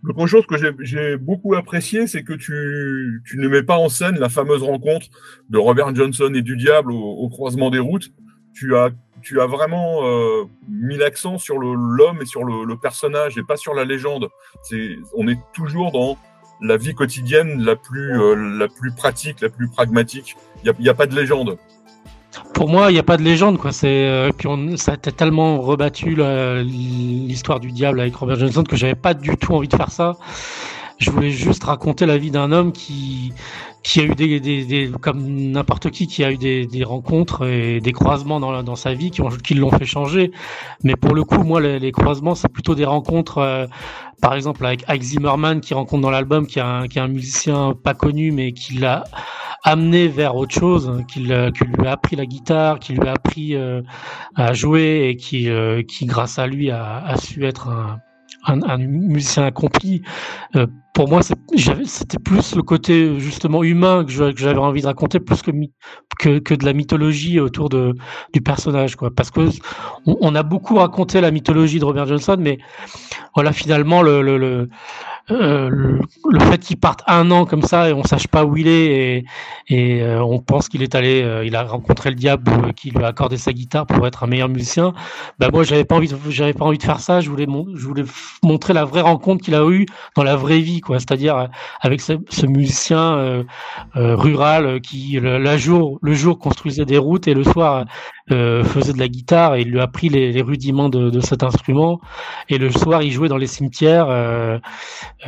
L'autre 0.02 0.26
chose 0.26 0.46
que 0.46 0.57
j'ai 0.81 1.16
beaucoup 1.16 1.55
apprécié, 1.55 2.07
c'est 2.07 2.22
que 2.22 2.35
tu, 2.35 3.22
tu 3.26 3.38
ne 3.38 3.48
mets 3.48 3.62
pas 3.62 3.76
en 3.76 3.88
scène 3.88 4.18
la 4.18 4.29
fameuse 4.29 4.62
rencontre 4.62 5.07
de 5.50 5.59
Robert 5.59 5.94
Johnson 5.94 6.33
et 6.35 6.42
du 6.42 6.57
diable 6.57 6.92
au, 6.92 6.98
au 6.98 7.29
croisement 7.29 7.70
des 7.70 7.79
routes. 7.79 8.12
Tu 8.55 8.76
as, 8.76 8.90
tu 9.22 9.40
as 9.40 9.46
vraiment 9.46 10.00
euh, 10.05 10.44
mis 10.68 10.96
l'accent 10.96 11.38
sur 11.38 11.59
l'homme 11.59 12.22
et 12.22 12.26
sur 12.26 12.44
le, 12.44 12.76
personnage 12.76 13.38
et 13.38 13.42
pas 13.42 13.57
sur 13.57 13.74
la 13.74 13.85
légende. 13.85 14.29
On 15.16 15.29
est 15.29 15.38
toujours 15.52 15.92
dans 15.92 16.16
la 16.61 16.76
vie 16.76 16.94
quotidienne 16.94 17.62
la 17.62 17.76
plus, 17.76 18.18
euh, 18.20 18.68
pratique, 18.96 19.40
la 19.40 19.48
plus 19.48 19.68
pragmatique. 19.68 20.37
Il 20.64 20.72
n'y 20.79 20.88
a, 20.88 20.94
pas 20.94 21.07
de 21.07 21.14
légende. 21.14 21.59
Pour 22.55 22.68
moi, 22.68 22.90
il 22.90 22.94
n'y 22.94 23.00
a 23.00 23.02
pas 23.02 23.16
de 23.16 23.22
légende, 23.22 23.59
quoi. 23.59 23.70
Euh, 23.85 24.31
ça 24.76 24.92
a 24.92 24.96
tellement 24.96 25.61
rebattu 25.61 26.16
l'histoire 26.62 27.61
du 27.61 27.72
diable 27.72 28.00
avec 28.00 28.14
Robert 28.14 28.38
Johnson 28.38 28.64
que 28.64 28.76
j'avais 28.76 28.94
pas 28.94 29.14
du 29.14 29.37
tout 29.37 29.55
envie 29.55 29.68
de 29.68 29.76
faire 29.76 29.90
ça. 29.90 30.16
Je 30.99 31.11
voulais 31.11 31.31
juste 31.31 31.65
raconter 31.65 32.07
la 32.07 32.17
vie 32.17 32.31
d'un 32.31 32.53
homme 32.53 32.73
qui 32.73 33.33
qui 33.83 34.01
a 34.01 34.05
eu 34.05 34.15
des, 34.15 34.41
des, 34.41 34.65
des 34.65 34.91
comme 35.01 35.21
n'importe 35.53 35.91
qui 35.91 36.07
qui 36.07 36.25
a 36.25 36.33
eu 36.33 36.39
des, 36.39 36.67
des 36.67 36.85
rencontres 36.85 37.47
et 37.47 37.81
des 37.81 37.93
croisements 37.93 38.41
dans, 38.41 38.63
dans 38.63 38.77
sa 38.77 38.95
vie 38.95 39.11
qui 39.11 39.21
ont 39.21 39.29
qui 39.29 39.55
l'ont 39.55 39.71
fait 39.71 39.85
changer. 39.85 40.33
Mais 40.85 40.97
pour 40.97 41.15
le 41.15 41.23
coup, 41.25 41.43
moi, 41.45 41.61
les, 41.61 41.79
les 41.79 41.93
croisements, 41.93 42.35
c'est 42.35 42.49
plutôt 42.49 42.75
des 42.75 42.87
rencontres. 42.87 43.39
euh, 43.39 43.67
par 44.23 44.35
exemple, 44.35 44.65
avec 44.65 44.85
Ike 44.89 45.03
Zimmerman 45.03 45.61
qui 45.61 45.75
rencontre 45.75 46.03
dans 46.03 46.11
l'album, 46.11 46.47
qui 46.47 46.59
est 46.59 46.63
un 46.63 46.89
qui 46.89 46.99
est 46.99 47.03
un 47.03 47.09
musicien 47.09 47.75
pas 47.75 47.95
connu 47.95 48.33
mais 48.33 48.53
qui 48.53 48.75
l'a 48.79 49.05
amené 49.65 50.09
vers 50.09 50.37
autre 50.37 50.55
chose, 50.55 51.03
qui, 51.09 51.21
l'a- 51.25 51.51
qui 51.53 51.65
lui 51.65 51.87
a 51.87 51.93
appris 51.93 52.17
la 52.17 52.27
guitare, 52.27 52.79
qui 52.79 52.95
lui 52.95 53.07
a 53.09 53.13
appris 53.13 53.55
euh, 53.57 53.83
à 54.37 54.53
jouer 54.55 55.09
et 55.11 55.17
qui, 55.17 55.49
euh, 55.51 55.83
qui 55.83 56.07
grâce 56.07 56.39
à 56.39 56.47
lui 56.47 56.71
a, 56.71 56.99
a 57.05 57.17
su 57.19 57.45
être 57.45 57.69
un, 57.69 57.99
un, 58.47 58.63
un 58.63 58.79
musicien 58.79 59.45
accompli. 59.45 60.03
Euh, 60.55 60.67
pour 60.95 61.09
moi, 61.09 61.21
c'était 61.23 62.19
plus 62.19 62.57
le 62.57 62.63
côté 62.63 63.21
justement 63.21 63.63
humain 63.63 64.05
que 64.05 64.11
j'avais 64.11 64.59
envie 64.59 64.81
de 64.81 64.87
raconter, 64.87 65.21
plus 65.21 65.43
que, 65.43 65.51
que, 66.19 66.39
que 66.39 66.55
de 66.55 66.65
la 66.65 66.73
mythologie 66.73 67.39
autour 67.39 67.69
de, 67.69 67.95
du 68.33 68.41
personnage, 68.41 68.97
quoi. 68.97 69.11
Parce 69.15 69.31
que 69.31 69.51
on, 70.07 70.17
on 70.23 70.35
a 70.35 70.43
beaucoup 70.43 70.77
raconté 70.77 71.21
la 71.21 71.31
mythologie 71.31 71.81
de 71.81 71.85
Robert 71.85 72.07
Johnson, 72.07 72.39
mais 72.39 72.59
voilà, 73.35 73.53
finalement, 73.53 74.01
le, 74.01 74.23
le, 74.23 74.39
le 74.39 74.71
euh, 75.33 75.99
le, 76.31 76.41
fait 76.41 76.59
qu'il 76.59 76.77
parte 76.77 77.03
un 77.09 77.33
an 77.33 77.47
comme 77.47 77.62
ça 77.62 77.89
et 77.89 77.93
on 77.93 78.05
sache 78.05 78.29
pas 78.29 78.45
où 78.45 78.57
il 78.57 78.69
est 78.69 78.87
et, 78.87 79.25
et 79.67 80.03
euh, 80.03 80.23
on 80.23 80.39
pense 80.39 80.69
qu'il 80.69 80.85
est 80.85 80.95
allé, 80.95 81.21
euh, 81.23 81.45
il 81.45 81.57
a 81.57 81.65
rencontré 81.65 82.11
le 82.11 82.17
diable 82.17 82.73
qui 82.75 82.91
lui 82.91 83.03
a 83.03 83.09
accordé 83.09 83.37
sa 83.37 83.53
guitare 83.53 83.87
pour 83.87 84.07
être 84.07 84.23
un 84.23 84.29
meilleur 84.29 84.49
musicien. 84.49 84.93
Ben 85.41 85.51
moi 85.53 85.65
j'avais 85.65 85.85
pas 85.85 85.97
envie, 85.97 86.09
j'avais 86.29 86.53
pas 86.53 86.65
envie 86.65 86.79
de 86.79 86.83
faire 86.85 87.01
ça. 87.01 87.21
Je 87.21 87.29
voulais, 87.29 87.47
je 87.75 87.87
voulais 87.87 88.05
montrer 88.45 88.73
la 88.73 88.85
vraie 88.85 89.01
rencontre 89.01 89.43
qu'il 89.45 89.57
a 89.57 89.69
eue 89.69 89.87
dans 90.15 90.23
la 90.23 90.37
vraie 90.37 90.61
vie, 90.61 90.81
quoi. 90.81 91.01
C'est-à-dire 91.01 91.49
avec 91.81 92.01
ce, 92.01 92.12
ce 92.29 92.47
musicien 92.47 93.45
rural 93.95 94.81
qui 94.81 95.19
le, 95.19 95.39
la 95.39 95.57
jour, 95.59 95.99
le 96.03 96.15
jour 96.15 96.39
construisait 96.39 96.85
des 96.85 96.99
routes 96.99 97.27
et 97.27 97.35
le 97.35 97.43
soir 97.43 97.85
faisait 98.29 98.93
de 98.93 98.99
la 98.99 99.09
guitare 99.09 99.55
et 99.55 99.62
il 99.62 99.71
lui 99.71 99.79
a 99.79 99.85
appris 99.85 100.09
les, 100.09 100.33
les 100.33 100.43
rudiments 100.43 100.89
de, 100.89 101.11
de, 101.11 101.21
cet 101.21 101.43
instrument. 101.43 102.01
Et 102.49 102.59
le 102.59 102.71
soir 102.71 103.03
il 103.03 103.12
jouait 103.12 103.29
dans 103.29 103.37
les 103.37 103.47
cimetières. 103.47 104.09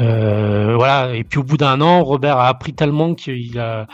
Euh, 0.00 0.74
voilà. 0.76 1.14
Et 1.14 1.24
puis 1.24 1.38
au 1.38 1.42
bout 1.42 1.56
d'un 1.56 1.80
an, 1.80 2.02
Robert 2.02 2.38
a 2.38 2.48
appris 2.48 2.74
tellement 2.74 3.14
qu'il 3.14 3.58
a, 3.58 3.86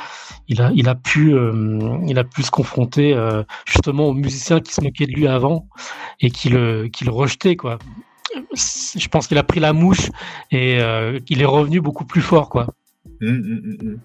il 0.49 0.61
a, 0.61 0.71
il 0.75 0.89
a 0.89 0.95
pu, 0.95 1.35
euh, 1.35 1.99
il 2.07 2.19
a 2.19 2.25
pu 2.25 2.43
se 2.43 2.51
confronter 2.51 3.15
euh, 3.15 3.43
justement 3.67 4.07
aux 4.09 4.15
musiciens 4.15 4.61
qui 4.61 4.73
se 4.73 4.81
moquaient 4.81 5.07
de 5.07 5.13
lui 5.13 5.27
avant 5.27 5.69
et 6.21 6.31
qui 6.31 6.49
le, 6.49 6.89
qui 6.89 7.05
le 7.05 7.11
rejetaient 7.11 7.57
quoi. 7.57 7.79
Je 8.55 9.09
pense 9.09 9.27
qu'il 9.29 9.39
a 9.39 9.45
pris 9.45 9.61
la 9.61 9.73
mouche 9.73 10.11
et 10.51 10.79
qu'il 11.25 11.41
est 11.41 11.47
revenu 11.47 11.81
beaucoup 11.81 12.05
plus 12.05 12.23
fort 12.23 12.49
quoi. 12.49 12.67
Mmh, 13.21 13.29
mmh, 13.29 13.77
mmh, 13.83 13.97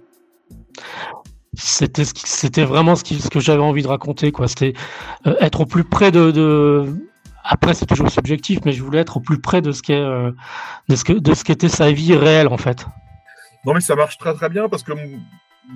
c'était 1.53 2.63
vraiment 2.63 2.95
ce, 2.95 3.29
que 3.29 3.39
j'avais 3.39 3.61
envie 3.61 3.81
de 3.81 3.87
raconter 3.87 4.31
quoi 4.31 4.47
c'était 4.47 4.73
être 5.25 5.61
au 5.61 5.65
plus 5.65 5.83
près 5.83 6.11
de, 6.11 6.85
après, 7.43 7.73
c'est 7.73 7.87
toujours 7.87 8.11
subjectif, 8.11 8.59
mais 8.63 8.71
je 8.73 8.83
voulais 8.83 8.99
être 8.99 9.17
au 9.17 9.21
plus 9.21 9.39
près 9.39 9.61
de 9.61 9.71
ce 9.71 9.81
qu'est, 9.81 9.95
euh, 9.95 10.31
que, 10.87 11.13
de 11.13 11.33
ce 11.33 11.43
qu'était 11.43 11.67
sa 11.67 11.91
vie 11.91 12.15
réelle, 12.15 12.47
en 12.47 12.57
fait. 12.57 12.85
Non, 13.65 13.73
mais 13.73 13.81
ça 13.81 13.95
marche 13.95 14.19
très 14.19 14.35
très 14.35 14.49
bien 14.49 14.69
parce 14.69 14.83
que 14.83 14.93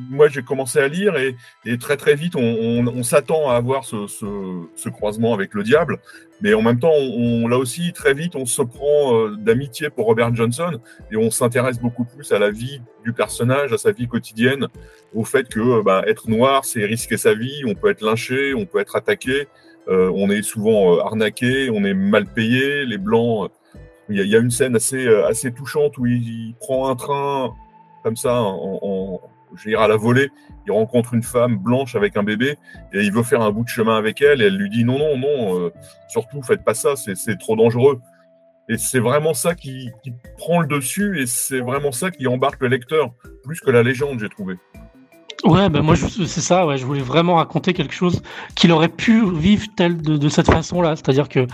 moi 0.09 0.27
j'ai 0.27 0.41
commencé 0.41 0.79
à 0.79 0.87
lire 0.87 1.17
et, 1.17 1.35
et, 1.65 1.77
très 1.77 1.97
très 1.97 2.15
vite 2.15 2.35
on, 2.35 2.41
on, 2.41 2.87
on 2.87 3.03
s'attend 3.03 3.49
à 3.49 3.55
avoir 3.55 3.85
ce, 3.85 4.07
ce, 4.07 4.25
ce, 4.75 4.89
croisement 4.89 5.33
avec 5.33 5.53
le 5.53 5.63
diable, 5.63 5.99
mais 6.41 6.53
en 6.53 6.61
même 6.61 6.79
temps 6.79 6.93
on, 6.93 7.47
là 7.47 7.57
aussi 7.57 7.93
très 7.93 8.13
vite 8.13 8.35
on 8.35 8.45
se 8.45 8.61
prend 8.61 9.15
euh, 9.15 9.35
d'amitié 9.37 9.89
pour 9.89 10.05
Robert 10.05 10.33
Johnson 10.35 10.79
et 11.11 11.17
on 11.17 11.29
s'intéresse 11.29 11.79
beaucoup 11.79 12.05
plus 12.05 12.31
à 12.31 12.39
la 12.39 12.49
vie 12.49 12.81
du 13.03 13.13
personnage, 13.13 13.71
à 13.73 13.77
sa 13.77 13.91
vie 13.91 14.07
quotidienne, 14.07 14.67
au 15.13 15.23
fait 15.23 15.47
que 15.47 15.81
bah, 15.83 16.03
être 16.07 16.29
noir 16.29 16.65
c'est 16.65 16.85
risquer 16.85 17.17
sa 17.17 17.33
vie, 17.33 17.63
on 17.67 17.75
peut 17.75 17.89
être 17.89 18.01
lynché, 18.01 18.53
on 18.53 18.65
peut 18.65 18.79
être 18.79 18.95
attaqué, 18.95 19.47
euh, 19.89 20.11
on 20.15 20.29
est 20.29 20.41
souvent 20.41 20.95
euh, 20.95 21.01
arnaqué, 21.01 21.69
on 21.69 21.83
est 21.83 21.93
mal 21.93 22.25
payé. 22.25 22.85
Les 22.85 22.97
blancs, 22.97 23.51
il 24.09 24.25
y, 24.25 24.35
a 24.35 24.39
une 24.39 24.51
scène 24.51 24.75
assez, 24.75 25.05
euh, 25.05 25.27
assez 25.27 25.51
touchante 25.51 25.97
où 25.97 26.05
il, 26.05 26.55
prend 26.59 26.89
un 26.89 26.95
train 26.95 27.53
comme 28.03 28.17
ça, 28.17 28.41
en, 28.41 29.21
je 29.55 29.63
veux 29.63 29.71
dire 29.71 29.81
à 29.81 29.87
la 29.87 29.97
volée. 29.97 30.29
Il 30.65 30.71
rencontre 30.71 31.13
une 31.13 31.23
femme 31.23 31.57
blanche 31.57 31.95
avec 31.95 32.17
un 32.17 32.23
bébé 32.23 32.57
et 32.93 33.01
il 33.01 33.11
veut 33.11 33.23
faire 33.23 33.41
un 33.41 33.51
bout 33.51 33.63
de 33.63 33.69
chemin 33.69 33.97
avec 33.97 34.21
elle. 34.21 34.41
Et 34.41 34.45
elle 34.45 34.57
lui 34.57 34.69
dit 34.69 34.83
non, 34.83 34.97
non, 34.97 35.17
non, 35.17 35.71
surtout 36.07 36.41
faites 36.41 36.63
pas 36.63 36.73
ça, 36.73 36.95
c'est 36.95 37.37
trop 37.37 37.55
dangereux. 37.55 38.01
Et 38.69 38.77
c'est 38.77 38.99
vraiment 38.99 39.33
ça 39.33 39.55
qui, 39.55 39.91
prend 40.37 40.61
le 40.61 40.67
dessus 40.67 41.21
et 41.21 41.25
c'est 41.25 41.59
vraiment 41.59 41.91
ça 41.91 42.11
qui 42.11 42.27
embarque 42.27 42.61
le 42.61 42.69
lecteur, 42.69 43.13
plus 43.43 43.59
que 43.59 43.69
la 43.71 43.83
légende, 43.83 44.19
j'ai 44.19 44.29
trouvé. 44.29 44.55
Ouais, 45.43 45.69
ben 45.69 45.81
moi 45.81 45.95
c'est 45.95 46.41
ça. 46.41 46.65
Ouais, 46.65 46.77
je 46.77 46.85
voulais 46.85 47.01
vraiment 47.01 47.35
raconter 47.35 47.73
quelque 47.73 47.93
chose 47.93 48.21
qu'il 48.55 48.71
aurait 48.71 48.87
pu 48.87 49.29
vivre 49.35 49.67
tel 49.75 50.01
de, 50.01 50.15
de 50.15 50.29
cette 50.29 50.49
façon-là. 50.49 50.95
C'est-à-dire 50.95 51.27
que 51.27 51.47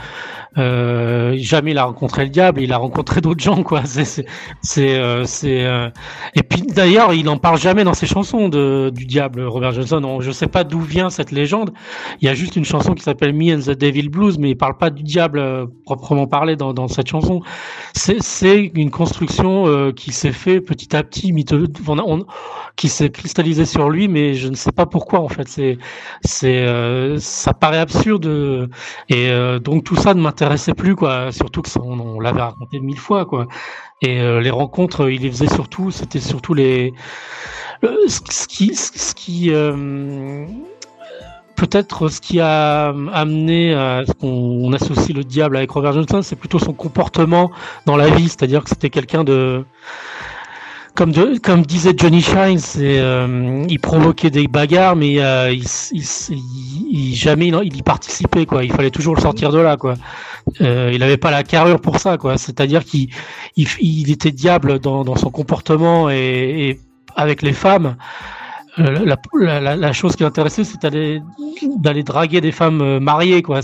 euh, 0.58 1.36
jamais 1.38 1.72
il 1.72 1.78
a 1.78 1.86
rencontré 1.86 2.24
le 2.24 2.30
diable, 2.30 2.62
il 2.62 2.72
a 2.72 2.78
rencontré 2.78 3.22
d'autres 3.22 3.44
gens, 3.44 3.64
quoi. 3.64 3.82
C'est, 3.86 4.06
c'est, 4.06 4.26
c'est, 4.62 5.00
euh, 5.00 5.24
euh... 5.44 5.90
et 6.36 6.44
puis 6.44 6.62
d'ailleurs, 6.62 7.14
il 7.14 7.26
n'en 7.26 7.38
parle 7.38 7.58
jamais 7.58 7.84
dans 7.84 7.94
ses 7.94 8.06
chansons 8.06 8.50
de, 8.50 8.92
du 8.94 9.06
diable, 9.06 9.42
Robert 9.42 9.72
Johnson. 9.72 10.20
je 10.22 10.32
sais 10.32 10.48
pas 10.48 10.64
d'où 10.64 10.82
vient 10.82 11.10
cette 11.10 11.32
légende. 11.32 11.72
Il 12.22 12.26
y 12.26 12.30
a 12.30 12.36
juste 12.36 12.56
une 12.56 12.66
chanson 12.66 12.94
qui 12.94 13.04
s'appelle 13.04 13.34
Me 13.34 13.56
and 13.56 13.60
the 13.60 13.78
Devil 13.78 14.10
Blues, 14.10 14.38
mais 14.38 14.52
il 14.52 14.56
parle 14.56 14.78
pas 14.78 14.90
du 14.90 15.04
diable 15.04 15.40
euh, 15.40 15.66
proprement 15.86 16.28
parlé 16.28 16.56
dans, 16.56 16.74
dans 16.74 16.88
cette 16.88 17.08
chanson. 17.08 17.42
C'est, 17.94 18.22
c'est 18.22 18.72
une 18.76 18.92
construction 18.92 19.68
euh, 19.68 19.92
qui 19.92 20.12
s'est 20.12 20.32
fait 20.32 20.62
petit 20.62 20.96
à 20.96 21.04
petit, 21.04 21.34
on, 21.88 22.26
qui 22.76 22.90
s'est 22.90 23.10
cristallisée 23.10 23.66
sur 23.66 23.79
lui, 23.88 24.08
mais 24.08 24.34
je 24.34 24.50
ne 24.50 24.56
sais 24.56 24.72
pas 24.72 24.86
pourquoi 24.86 25.20
en 25.20 25.30
fait. 25.30 25.48
C'est, 25.48 25.78
c'est, 26.26 26.66
euh, 26.68 27.18
ça 27.20 27.54
paraît 27.54 27.80
absurde 27.80 28.70
et 29.08 29.30
euh, 29.30 29.60
donc 29.60 29.84
tout 29.84 29.96
ça 29.96 30.14
ne 30.14 30.22
m'intéressait 30.22 30.74
plus 30.74 30.96
quoi. 30.96 31.32
Surtout 31.32 31.62
que 31.62 31.70
on, 31.80 32.20
l'avait 32.20 32.42
raconté 32.42 32.80
mille 32.80 32.98
fois 32.98 33.26
quoi. 33.26 33.48
Et 34.02 34.20
euh, 34.20 34.42
les 34.42 34.50
rencontres, 34.50 35.10
il 35.10 35.22
les 35.22 35.32
faisait 35.32 35.48
surtout, 35.48 35.92
c'était 35.92 36.20
surtout 36.20 36.54
les 36.54 36.94
ce 38.08 38.48
qui, 38.48 38.76
ce 38.76 39.16
qui 39.16 39.52
peut-être 41.60 42.08
ce 42.08 42.22
qui 42.22 42.40
a 42.40 42.94
amené 43.14 43.74
à 43.74 44.04
ce 44.08 44.14
qu'on 44.14 44.72
associe 44.74 45.16
le 45.16 45.24
diable 45.24 45.58
avec 45.58 45.70
Robert 45.72 45.94
Johnson, 45.94 46.22
c'est 46.22 46.38
plutôt 46.38 46.60
son 46.60 46.74
comportement 46.74 47.52
dans 47.86 47.98
la 47.98 48.10
vie, 48.10 48.30
c'est-à-dire 48.30 48.64
que 48.64 48.70
c'était 48.70 48.90
quelqu'un 48.90 49.24
de 49.24 49.64
comme, 51.42 51.62
disait 51.66 51.94
Johnny 51.96 52.22
Shine, 52.22 52.60
c'est 52.60 53.00
euh, 53.00 53.64
il 53.70 53.80
provoquait 53.80 54.30
des 54.30 54.48
bagarres, 54.48 54.98
mais 54.98 55.20
euh, 55.20 55.54
il, 55.54 57.16
jamais 57.16 57.48
il, 57.48 57.78
y 57.78 57.82
participait 57.82 58.46
quoi. 58.46 58.66
Il 58.66 58.74
fallait 58.74 58.92
toujours 58.92 59.16
le 59.16 59.22
sortir 59.22 59.52
de 59.52 59.60
là 59.60 59.78
quoi. 59.78 59.94
Euh, 60.60 60.92
il 60.94 61.00
n'avait 61.00 61.18
pas 61.18 61.32
la 61.32 61.44
carrure 61.44 61.80
pour 61.80 62.00
ça. 62.00 62.18
C'est-à-dire 62.36 62.84
qu'il 62.84 63.10
il, 63.56 64.12
était 64.12 64.32
diable 64.32 64.80
dans, 64.80 65.16
son 65.16 65.30
comportement 65.32 66.10
et 66.10 66.80
avec 67.16 67.44
les 67.44 67.54
femmes. 67.54 67.96
Euh, 68.80 69.06
la, 69.06 69.60
la, 69.60 69.76
la, 69.76 69.94
chose 69.94 70.16
qui 70.16 70.24
l'intéressait, 70.24 70.64
c'était 70.64 71.20
d'aller 71.78 72.04
draguer 72.04 72.40
des 72.40 72.52
femmes 72.52 72.82
euh, 72.82 73.00
mariées, 73.00 73.42
quoi. 73.42 73.60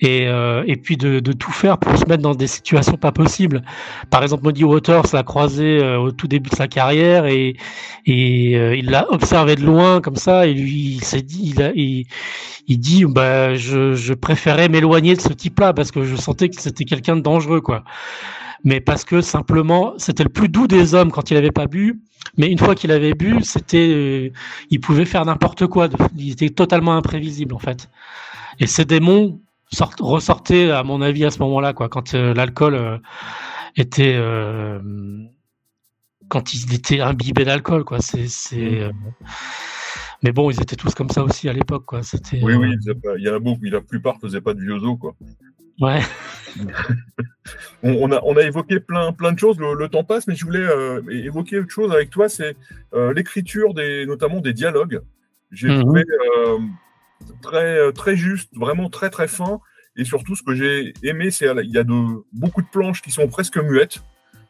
Et, 0.00 0.26
euh, 0.26 0.64
et 0.66 0.76
puis 0.76 0.96
de, 0.96 1.20
de, 1.20 1.32
tout 1.32 1.52
faire 1.52 1.78
pour 1.78 1.96
se 1.96 2.04
mettre 2.06 2.22
dans 2.22 2.34
des 2.34 2.46
situations 2.46 2.96
pas 2.96 3.12
possibles. 3.12 3.62
Par 4.10 4.22
exemple, 4.22 4.46
Muddy 4.46 4.64
Waters 4.64 5.04
l'a 5.12 5.22
croisé 5.22 5.80
au 5.96 6.10
tout 6.10 6.26
début 6.26 6.50
de 6.50 6.56
sa 6.56 6.66
carrière 6.66 7.26
et, 7.26 7.56
et 8.06 8.78
il 8.78 8.90
l'a 8.90 9.10
observé 9.12 9.54
de 9.54 9.62
loin 9.64 10.00
comme 10.00 10.16
ça. 10.16 10.46
Et 10.46 10.54
lui, 10.54 10.96
il 10.96 11.04
s'est 11.04 11.22
dit, 11.22 11.52
il, 11.54 11.62
a, 11.62 11.70
il, 11.74 12.06
il, 12.66 12.78
dit, 12.78 13.04
bah, 13.04 13.54
je, 13.54 13.94
je 13.94 14.14
préférais 14.14 14.68
m'éloigner 14.68 15.14
de 15.14 15.20
ce 15.20 15.32
type-là 15.32 15.72
parce 15.72 15.92
que 15.92 16.04
je 16.04 16.16
sentais 16.16 16.48
que 16.48 16.60
c'était 16.60 16.84
quelqu'un 16.84 17.16
de 17.16 17.20
dangereux, 17.22 17.60
quoi 17.60 17.84
mais 18.64 18.80
parce 18.80 19.04
que 19.04 19.20
simplement 19.20 19.94
c'était 19.98 20.24
le 20.24 20.28
plus 20.28 20.48
doux 20.48 20.66
des 20.66 20.94
hommes 20.94 21.10
quand 21.10 21.30
il 21.30 21.36
avait 21.36 21.50
pas 21.50 21.66
bu. 21.66 22.00
Mais 22.36 22.50
une 22.50 22.58
fois 22.58 22.74
qu'il 22.74 22.90
avait 22.92 23.14
bu, 23.14 23.42
c'était, 23.42 23.88
euh, 23.92 24.30
il 24.70 24.80
pouvait 24.80 25.04
faire 25.04 25.24
n'importe 25.24 25.66
quoi. 25.66 25.88
Il 26.16 26.32
était 26.32 26.50
totalement 26.50 26.94
imprévisible 26.94 27.54
en 27.54 27.58
fait. 27.58 27.90
Et 28.60 28.66
ces 28.66 28.84
démons 28.84 29.40
ressortaient, 29.98 30.70
à 30.70 30.82
mon 30.82 31.02
avis, 31.02 31.24
à 31.24 31.30
ce 31.30 31.38
moment-là, 31.40 31.72
quoi, 31.72 31.88
quand 31.88 32.14
euh, 32.14 32.32
l'alcool 32.34 32.74
euh, 32.74 32.98
était, 33.76 34.18
quand 36.28 36.54
il 36.54 36.74
était 36.74 37.00
imbibé 37.00 37.44
d'alcool, 37.44 37.84
quoi. 37.84 38.00
C'est, 38.00 38.28
c'est. 38.28 38.90
Mais 40.22 40.30
bon, 40.30 40.50
ils 40.50 40.62
étaient 40.62 40.76
tous 40.76 40.94
comme 40.94 41.10
ça 41.10 41.24
aussi 41.24 41.48
à 41.48 41.52
l'époque, 41.52 41.84
quoi. 41.86 42.02
C'était. 42.02 42.40
Oui, 42.42 42.54
oui, 42.54 42.74
il 43.18 43.24
y 43.24 43.28
en 43.28 43.34
a 43.34 43.38
beaucoup. 43.38 43.64
La 43.64 43.80
plupart 43.80 44.18
faisaient 44.20 44.40
pas 44.40 44.54
de 44.54 44.60
vieux 44.60 44.78
quoi. 45.00 45.14
Ouais. 45.80 46.00
on, 47.82 48.12
a, 48.12 48.20
on 48.24 48.36
a 48.36 48.42
évoqué 48.42 48.80
plein, 48.80 49.12
plein 49.12 49.32
de 49.32 49.38
choses, 49.38 49.58
le, 49.58 49.88
temps 49.88 50.04
passe, 50.04 50.26
mais 50.26 50.34
je 50.34 50.44
voulais 50.44 50.60
euh, 50.60 51.02
évoquer 51.08 51.58
autre 51.60 51.70
chose 51.70 51.92
avec 51.92 52.10
toi, 52.10 52.28
c'est 52.28 52.56
euh, 52.94 53.12
l'écriture, 53.12 53.74
des, 53.74 54.06
notamment 54.06 54.40
des 54.40 54.52
dialogues. 54.52 55.00
J'ai 55.50 55.68
mhm. 55.68 55.80
trouvé 55.80 56.04
euh, 56.36 56.58
très, 57.40 57.92
très 57.92 58.16
juste, 58.16 58.50
vraiment 58.56 58.88
très 58.90 59.10
très 59.10 59.28
fin, 59.28 59.60
et 59.96 60.04
surtout 60.04 60.36
ce 60.36 60.42
que 60.42 60.54
j'ai 60.54 60.94
aimé, 61.02 61.30
c'est 61.30 61.46
il 61.64 61.70
y 61.70 61.78
a 61.78 61.84
de, 61.84 62.22
beaucoup 62.32 62.62
de 62.62 62.68
planches 62.70 63.02
qui 63.02 63.10
sont 63.10 63.28
presque 63.28 63.58
muettes. 63.58 64.02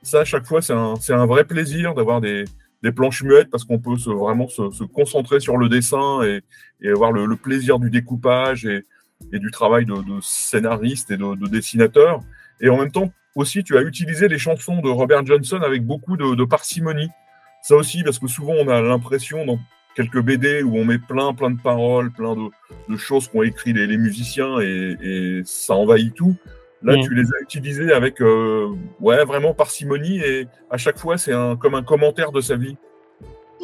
Ça, 0.03 0.21
à 0.21 0.25
chaque 0.25 0.47
fois, 0.47 0.63
c'est 0.63 0.73
un, 0.73 0.95
un, 1.09 1.27
vrai 1.27 1.45
plaisir 1.45 1.95
d'avoir 1.95 2.21
des, 2.21 2.45
des 2.83 2.93
planches 2.93 3.23
muettes 3.23 3.51
parce 3.51 3.65
qu'on 3.65 3.79
peut 3.79 3.97
se, 3.97 4.11
vraiment 4.11 4.49
se, 4.49 4.71
se, 4.71 4.85
concentrer 4.85 5.39
sur 5.39 5.57
le 5.57 5.69
dessin 5.69 6.23
et, 6.23 6.43
et 6.81 6.91
avoir 6.91 7.13
le, 7.13 7.27
le, 7.27 7.37
plaisir 7.37 7.79
du 7.79 7.89
découpage 7.89 8.67
et, 8.67 8.85
et 9.33 9.39
du 9.39 9.51
travail 9.51 9.85
de, 9.85 9.95
de 9.95 10.21
scénariste 10.21 11.11
et 11.11 11.17
de, 11.17 11.35
de, 11.37 11.47
dessinateur. 11.49 12.21
Et 12.61 12.69
en 12.69 12.79
même 12.79 12.93
temps, 12.93 13.13
aussi, 13.35 13.65
tu 13.65 13.77
as 13.77 13.83
utilisé 13.83 14.29
les 14.29 14.39
chansons 14.39 14.81
de 14.81 14.89
Robert 14.89 15.25
Johnson 15.25 15.61
avec 15.63 15.85
beaucoup 15.85 16.17
de, 16.17 16.35
de 16.35 16.45
parcimonie. 16.45 17.09
Ça 17.63 17.77
aussi, 17.77 18.03
parce 18.03 18.19
que 18.19 18.27
souvent, 18.27 18.55
on 18.55 18.69
a 18.69 18.81
l'impression 18.81 19.45
dans 19.47 19.59
quelques 19.95 20.21
BD 20.21 20.63
où 20.63 20.77
on 20.77 20.85
met 20.85 20.99
plein, 20.99 21.33
plein 21.35 21.51
de 21.51 21.61
paroles, 21.61 22.11
plein 22.11 22.35
de, 22.35 22.49
de 22.89 22.97
choses 22.97 23.29
qu'ont 23.29 23.43
écrit 23.43 23.73
les, 23.73 23.87
les 23.87 23.99
musiciens 23.99 24.61
et, 24.61 24.97
et, 25.01 25.43
ça 25.45 25.75
envahit 25.75 26.15
tout. 26.15 26.37
Là, 26.83 26.97
tu 27.01 27.15
les 27.15 27.27
as 27.27 27.43
utilisés 27.43 27.93
avec, 27.93 28.21
euh, 28.21 28.69
ouais, 28.99 29.25
vraiment 29.25 29.55
parcimonie 29.55 30.19
et 30.19 30.49
à 30.69 30.79
chaque 30.79 30.99
fois, 30.99 31.17
c'est 31.17 31.33
un, 31.33 31.57
comme 31.57 31.77
un 31.77 31.85
commentaire 31.85 32.33
de 32.33 32.41
sa 32.41 32.57
vie. 32.57 32.77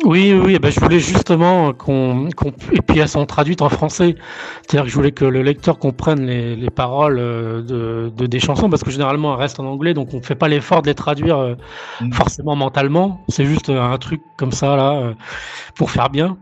Oui, 0.05 0.33
oui, 0.33 0.53
eh 0.55 0.59
ben, 0.61 0.71
je 0.71 0.79
voulais 0.79 1.01
justement 1.01 1.73
qu'on, 1.73 2.29
qu'on 2.37 2.51
et 2.73 2.81
puis 2.81 3.01
elles 3.01 3.09
sont 3.09 3.27
traduites 3.27 3.63
en 3.63 3.69
français. 3.69 4.15
C'est-à-dire 4.63 4.85
que 4.85 4.91
je 4.91 4.95
voulais 4.95 5.11
que 5.11 5.25
le 5.25 5.43
lecteur 5.43 5.77
comprenne 5.81 6.25
les, 6.25 6.55
les 6.55 6.71
paroles 6.71 7.19
euh, 7.19 7.63
de, 7.63 8.13
de, 8.17 8.27
des 8.27 8.39
chansons 8.39 8.71
parce 8.71 8.85
que 8.85 8.93
généralement 8.93 9.35
elles 9.35 9.41
restent 9.41 9.59
en 9.59 9.65
anglais, 9.67 9.95
donc 9.95 10.15
on 10.15 10.19
ne 10.19 10.23
fait 10.23 10.37
pas 10.37 10.47
l'effort 10.47 10.83
de 10.83 10.87
les 10.87 10.95
traduire 10.95 11.39
euh, 11.39 11.55
mm. 12.01 12.13
forcément 12.13 12.55
mentalement. 12.55 13.25
C'est 13.29 13.45
juste 13.45 13.71
un 13.71 13.99
truc 13.99 14.23
comme 14.37 14.53
ça 14.53 14.77
là 14.77 14.93
euh, 15.01 15.15
pour 15.75 15.91
faire 15.91 16.11
bien. 16.11 16.37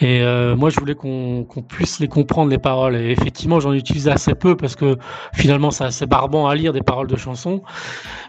Et 0.00 0.22
euh, 0.22 0.56
moi, 0.56 0.70
je 0.70 0.80
voulais 0.80 0.94
qu'on, 0.94 1.44
qu'on 1.44 1.62
puisse 1.62 2.00
les 2.00 2.08
comprendre 2.08 2.50
les 2.50 2.58
paroles. 2.58 2.96
Et 2.96 3.10
effectivement, 3.10 3.60
j'en 3.60 3.74
utilise 3.74 4.08
assez 4.08 4.34
peu 4.34 4.56
parce 4.56 4.74
que 4.74 4.96
finalement, 5.34 5.70
c'est 5.70 5.84
assez 5.84 6.06
barbant 6.06 6.48
à 6.48 6.54
lire 6.54 6.72
des 6.72 6.82
paroles 6.82 7.08
de 7.08 7.16
chansons. 7.16 7.62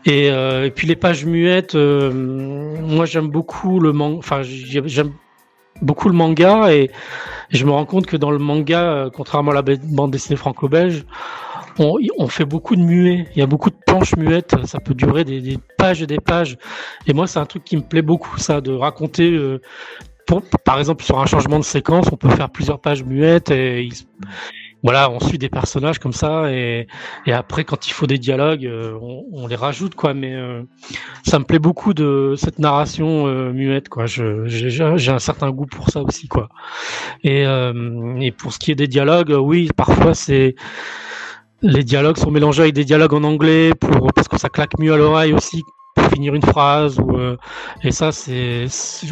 Et, 0.06 0.28
et 0.28 0.72
puis 0.76 0.88
les 0.88 0.96
pages 0.96 1.26
muettes, 1.26 1.76
moi 1.76 3.06
j'aime 3.06 3.28
beaucoup 3.28 3.80
le 3.80 3.92
manga. 3.94 4.18
Enfin, 4.18 4.42
j'aime 4.66 5.14
beaucoup 5.82 6.10
le 6.10 6.16
manga 6.16 6.72
et, 6.74 6.92
je 7.50 7.66
me 7.66 7.72
rends 7.72 7.86
compte 7.86 8.08
que 8.08 8.18
dans 8.18 8.32
le 8.32 8.40
manga, 8.40 8.82
euh, 8.82 9.10
contrairement 9.10 9.52
à 9.52 9.54
la 9.54 9.62
bande 9.62 10.12
dessinée 10.12 10.36
franco-belge, 10.36 11.06
on, 11.80 12.28
fait 12.28 12.44
beaucoup 12.46 12.76
de 12.76 12.82
muets. 12.82 13.26
Il 13.36 13.40
y 13.40 13.42
a 13.42 13.46
beaucoup 13.46 13.70
de 13.70 13.76
planches 13.86 14.16
muettes. 14.18 14.56
Ça 14.66 14.80
peut 14.80 14.94
durer 14.94 15.24
des, 15.24 15.58
pages 15.78 16.02
et 16.02 16.08
des 16.08 16.20
pages. 16.20 16.58
Et 17.06 17.14
moi, 17.14 17.28
c'est 17.28 17.40
un 17.40 17.46
truc 17.46 17.64
qui 17.64 17.78
me 17.78 17.82
plaît 17.82 18.02
beaucoup, 18.02 18.38
ça, 18.38 18.62
de 18.62 18.74
raconter. 18.74 19.32
Euh, 19.32 19.62
par 20.66 20.80
exemple, 20.80 21.04
sur 21.04 21.20
un 21.20 21.26
changement 21.26 21.60
de 21.60 21.64
séquence, 21.64 22.08
on 22.12 22.18
peut 22.18 22.30
faire 22.30 22.50
plusieurs 22.50 22.80
pages 22.80 23.04
muettes 23.04 23.50
et 23.52 23.88
voilà, 24.84 25.10
on 25.10 25.20
suit 25.20 25.38
des 25.38 25.50
personnages 25.50 26.00
comme 26.00 26.14
ça 26.14 26.52
et, 26.52 26.88
et 27.26 27.34
après 27.34 27.64
quand 27.64 27.88
il 27.88 27.92
faut 27.92 28.06
des 28.06 28.18
dialogues, 28.18 28.66
euh, 28.66 28.98
on, 29.02 29.26
on, 29.32 29.48
les 29.48 29.56
rajoute 29.56 29.96
quoi. 29.96 30.14
Mais 30.14 30.36
euh, 30.36 30.64
ça 31.26 31.40
me 31.40 31.46
plaît 31.46 31.60
beaucoup 31.60 31.94
de 31.94 32.36
cette 32.38 32.60
narration 32.60 33.28
euh, 33.28 33.52
muette 33.52 33.90
quoi. 33.90 34.06
J'ai 34.06 34.82
un 34.84 35.20
certain 35.20 35.50
goût 35.52 35.66
pour 35.66 35.90
ça 35.90 36.02
aussi 36.02 36.28
quoi. 36.28 36.50
Et, 37.24 37.44
et 37.44 38.32
pour 38.32 38.54
ce 38.54 38.60
qui 38.60 38.72
est 38.72 38.76
des 38.76 38.88
dialogues, 38.88 39.36
oui, 39.40 39.70
parfois 39.76 40.14
c'est 40.14 40.56
les 41.64 41.84
dialogues 41.84 42.18
sont 42.18 42.30
mélangés 42.30 42.62
avec 42.62 42.76
des 42.76 42.86
dialogues 42.86 43.14
en 43.14 43.24
anglais 43.24 43.74
pour 43.74 44.14
parce 44.14 44.28
que 44.28 44.38
ça 44.38 44.50
claque 44.50 44.78
mieux 44.78 44.94
à 44.94 44.98
l'oreille 44.98 45.34
aussi 45.34 45.64
pour 45.96 46.06
finir 46.12 46.36
une 46.36 46.44
phrase 46.44 47.00
ou 47.00 47.18
et 47.84 47.92
ça 47.92 48.12
c'est 48.12 48.68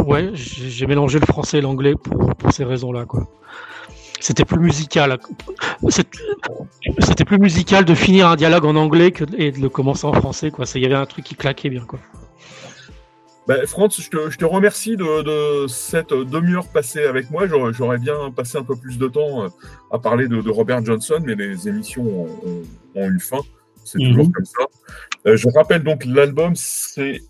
ouais 0.06 0.30
j'ai 0.34 0.86
mélangé 0.86 1.20
le 1.20 1.26
français 1.26 1.58
et 1.58 1.62
l'anglais 1.62 1.96
pour, 1.96 2.36
pour 2.36 2.52
ces 2.52 2.64
raisons 2.64 2.92
là 2.92 3.06
quoi 3.06 3.28
c'était 4.20 4.46
plus 4.46 4.60
musical. 4.60 5.18
C'était 5.90 7.26
plus 7.26 7.40
musical 7.40 7.86
de 7.86 7.94
finir 7.94 8.28
un 8.28 8.36
dialogue 8.36 8.66
en 8.66 8.76
anglais 8.76 9.12
que, 9.12 9.24
et 9.38 9.52
de 9.52 9.60
le 9.60 9.70
commencer 9.70 10.06
en 10.06 10.14
français. 10.14 10.52
Quoi. 10.52 10.66
Il 10.76 10.82
y 10.82 10.86
avait 10.86 10.96
un 10.96 11.06
truc 11.06 11.26
qui 11.26 11.36
claquait 11.36 11.70
bien. 11.70 11.86
Quoi. 11.86 12.00
Ben, 13.48 13.64
Franz, 13.68 14.02
je 14.02 14.10
te, 14.10 14.30
je 14.32 14.38
te 14.38 14.46
remercie 14.46 14.98
de, 14.98 15.22
de 15.22 15.68
cette 15.68 16.14
demi-heure 16.14 16.68
passée 16.68 17.04
avec 17.04 17.30
moi. 17.30 17.46
J'aurais 17.48 18.00
bien 18.00 18.32
passé 18.36 18.58
un 18.58 18.64
peu 18.64 18.76
plus 18.76 18.98
de 18.98 19.08
temps 19.08 19.44
euh, 19.44 19.50
à 19.92 20.00
parler 20.00 20.28
de, 20.28 20.42
de 20.42 20.50
Robert 20.50 20.84
Johnson, 20.84 21.22
mais 21.24 21.36
les 21.36 21.68
émissions 21.68 22.04
ont, 22.04 22.64
ont, 22.96 23.08
une 23.08 23.20
fin. 23.20 23.42
C'est 23.84 24.00
mhm. 24.00 24.10
toujours 24.10 24.32
comme 24.34 24.46
ça. 24.46 24.66
Euh, 25.28 25.38
je 25.38 25.48
rappelle 25.50 25.84
donc 25.84 26.06
l'album, 26.06 26.54
c'est 26.56 27.22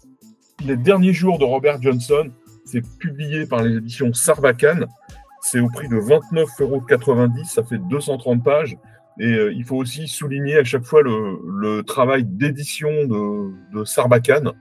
Les 0.66 0.78
derniers 0.78 1.14
jours 1.14 1.38
de 1.38 1.44
Robert 1.44 1.82
Johnson. 1.82 2.32
C'est 2.64 2.82
publié 2.98 3.46
par 3.46 3.62
les 3.62 3.78
éditions 3.78 4.14
Sarbacane. 4.14 4.88
C'est 5.46 5.60
au 5.60 5.70
prix 5.70 5.88
de 5.88 5.98
29,90 5.98 6.62
euros. 6.64 6.82
Ça 7.46 7.64
fait 7.64 7.78
230 7.78 8.44
pages. 8.44 8.78
Et 9.20 9.32
euh, 9.32 9.54
il 9.54 9.64
faut 9.64 9.76
aussi 9.76 10.08
souligner 10.08 10.58
à 10.58 10.64
chaque 10.64 10.86
fois 10.86 11.04
le, 11.04 11.84
travail 11.84 12.24
d'édition 12.26 12.90
de, 13.06 13.86
Sarbacane, 13.86 14.54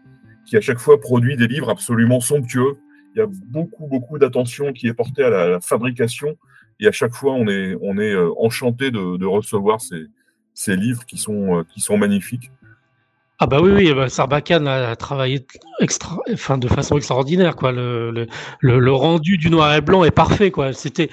qui 0.45 0.59
à 0.59 0.61
chaque 0.61 0.79
fois 0.79 1.01
produit 1.01 1.39
des 1.39 1.47
livres 1.47 1.71
absolument 1.71 2.21
somptueux. 2.21 2.77
Il 3.15 3.21
y 3.21 3.23
a 3.23 3.27
beaucoup, 3.27 3.87
beaucoup 3.87 4.19
d'attention 4.19 4.75
qui 4.75 4.87
est 4.87 4.93
portée 4.93 5.25
à 5.25 5.31
la, 5.31 5.61
fabrication. 5.61 6.37
Et 6.79 6.87
à 6.87 6.93
chaque 6.93 7.15
fois, 7.15 7.33
on 7.33 7.49
est, 7.49 7.75
euh, 7.75 8.31
enchanté 8.37 8.91
de, 8.91 9.25
recevoir 9.25 9.81
ces, 9.81 10.77
livres 10.77 11.07
qui 11.07 11.17
sont, 11.17 11.61
euh, 11.61 11.63
qui 11.73 11.81
sont 11.81 11.97
magnifiques. 11.97 12.51
Ah 13.45 13.47
bah 13.47 13.61
oui, 13.61 13.73
oui, 13.73 13.93
bah 13.93 14.09
Sarbacane 14.09 14.67
a 14.67 14.97
travaillé 14.97 15.45
extra, 15.79 16.17
enfin 16.33 16.57
de 16.57 16.67
façon 16.67 16.97
extraordinaire 16.97 17.57
quoi. 17.57 17.73
Le, 17.73 18.11
le, 18.11 18.27
le, 18.81 18.93
rendu 18.93 19.37
du 19.37 19.51
noir 19.51 19.75
et 19.75 19.83
blanc 19.83 20.03
est 20.03 20.11
parfait 20.11 20.51
quoi. 20.51 20.73
C'était 20.73 21.11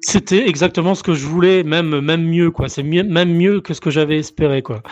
c'était 0.00 0.48
exactement 0.48 0.96
ce 0.96 1.04
que 1.04 1.14
je 1.14 1.24
voulais, 1.24 1.62
même 1.62 2.00
même 2.00 2.24
mieux 2.24 2.50
quoi. 2.50 2.68
C'est 2.68 2.82
même 2.82 3.32
mieux 3.32 3.60
que 3.60 3.74
ce 3.74 3.80
que 3.80 3.90
j'avais 3.90 4.18
espéré 4.18 4.60
quoi. 4.60 4.82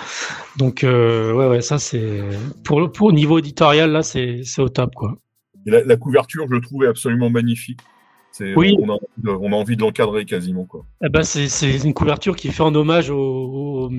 Donc 0.59 0.85
euh, 0.85 1.33
ouais 1.33 1.49
ouais 1.49 1.61
ça 1.61 1.81
c'est 1.81 2.21
pour 2.63 2.93
pour 2.93 3.13
niveau 3.13 3.41
éditorial 3.41 3.91
là 3.91 4.05
c'est 4.05 4.43
c'est 4.45 4.63
au 4.63 4.69
top 4.69 4.95
quoi. 4.95 5.17
Et 5.67 5.73
la, 5.73 5.83
la 5.83 5.97
couverture 5.97 6.47
je 6.49 6.61
trouve 6.61 6.85
est 6.85 6.89
absolument 6.89 7.31
magnifique. 7.31 7.81
Oui. 8.57 8.77
On 8.81 9.53
a, 9.53 9.57
envie 9.57 9.77
de 9.77 9.83
l'encadrer 9.83 10.25
quasiment. 10.25 10.65
Quoi. 10.65 10.85
Eh 11.05 11.09
ben, 11.09 11.23
c'est, 11.23 11.49
une 11.85 11.95
couverture 11.95 12.37
qui 12.37 12.51
fait 12.51 12.63
en 12.63 12.75
hommage 12.75 13.11
aux, 13.11 13.91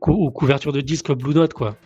couvertures 0.00 0.72
de 0.72 0.80
disques 0.80 1.12
Blue 1.12 1.34
Note. 1.34 1.54
Quoi. 1.54 1.76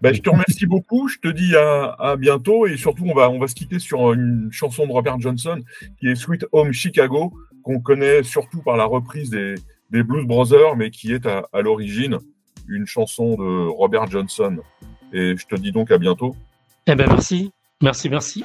Ben, 0.00 0.14
je 0.14 0.20
te 0.20 0.30
remercie 0.30 0.66
beaucoup. 0.66 1.08
Je 1.08 1.18
te 1.18 1.28
dis 1.28 1.54
à, 1.56 2.16
bientôt. 2.18 2.66
Et 2.66 2.76
surtout, 2.76 3.04
on 3.06 3.14
va, 3.14 3.30
on 3.30 3.38
va 3.38 3.48
se 3.48 3.54
quitter 3.54 3.78
sur 3.78 4.12
une 4.12 4.48
chanson 4.50 4.86
de 4.86 4.92
Robert 4.92 5.20
Johnson 5.20 5.60
qui 5.98 6.08
est 6.08 6.14
Sweet 6.14 6.46
Home 6.52 6.72
Chicago, 6.72 7.32
qu'on 7.62 7.80
connaît 7.80 8.22
surtout 8.22 8.62
par 8.62 8.76
la 8.76 8.84
reprise 8.84 9.30
des, 9.30 9.54
Blues 9.90 10.26
Brothers, 10.26 10.76
mais 10.76 10.90
qui 10.90 11.12
est 11.12 11.24
à, 11.24 11.48
à 11.52 11.60
l'origine 11.60 12.18
une 12.68 12.86
chanson 12.86 13.36
de 13.36 13.68
Robert 13.68 14.10
Johnson. 14.10 14.58
Et 15.12 15.36
je 15.36 15.46
te 15.46 15.54
dis 15.54 15.70
donc 15.70 15.90
à 15.90 15.98
bientôt. 15.98 16.34
Eh 16.86 16.94
ben, 16.94 17.06
merci. 17.08 17.52
Merci, 17.80 18.08
merci. 18.08 18.44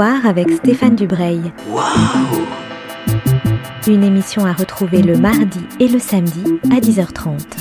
Avec 0.00 0.48
Stéphane 0.52 0.94
Dubreuil. 0.94 1.40
Une 3.88 4.04
émission 4.04 4.46
à 4.46 4.52
retrouver 4.52 5.02
le 5.02 5.18
mardi 5.18 5.58
et 5.80 5.88
le 5.88 5.98
samedi 5.98 6.60
à 6.70 6.78
10h30. 6.78 7.57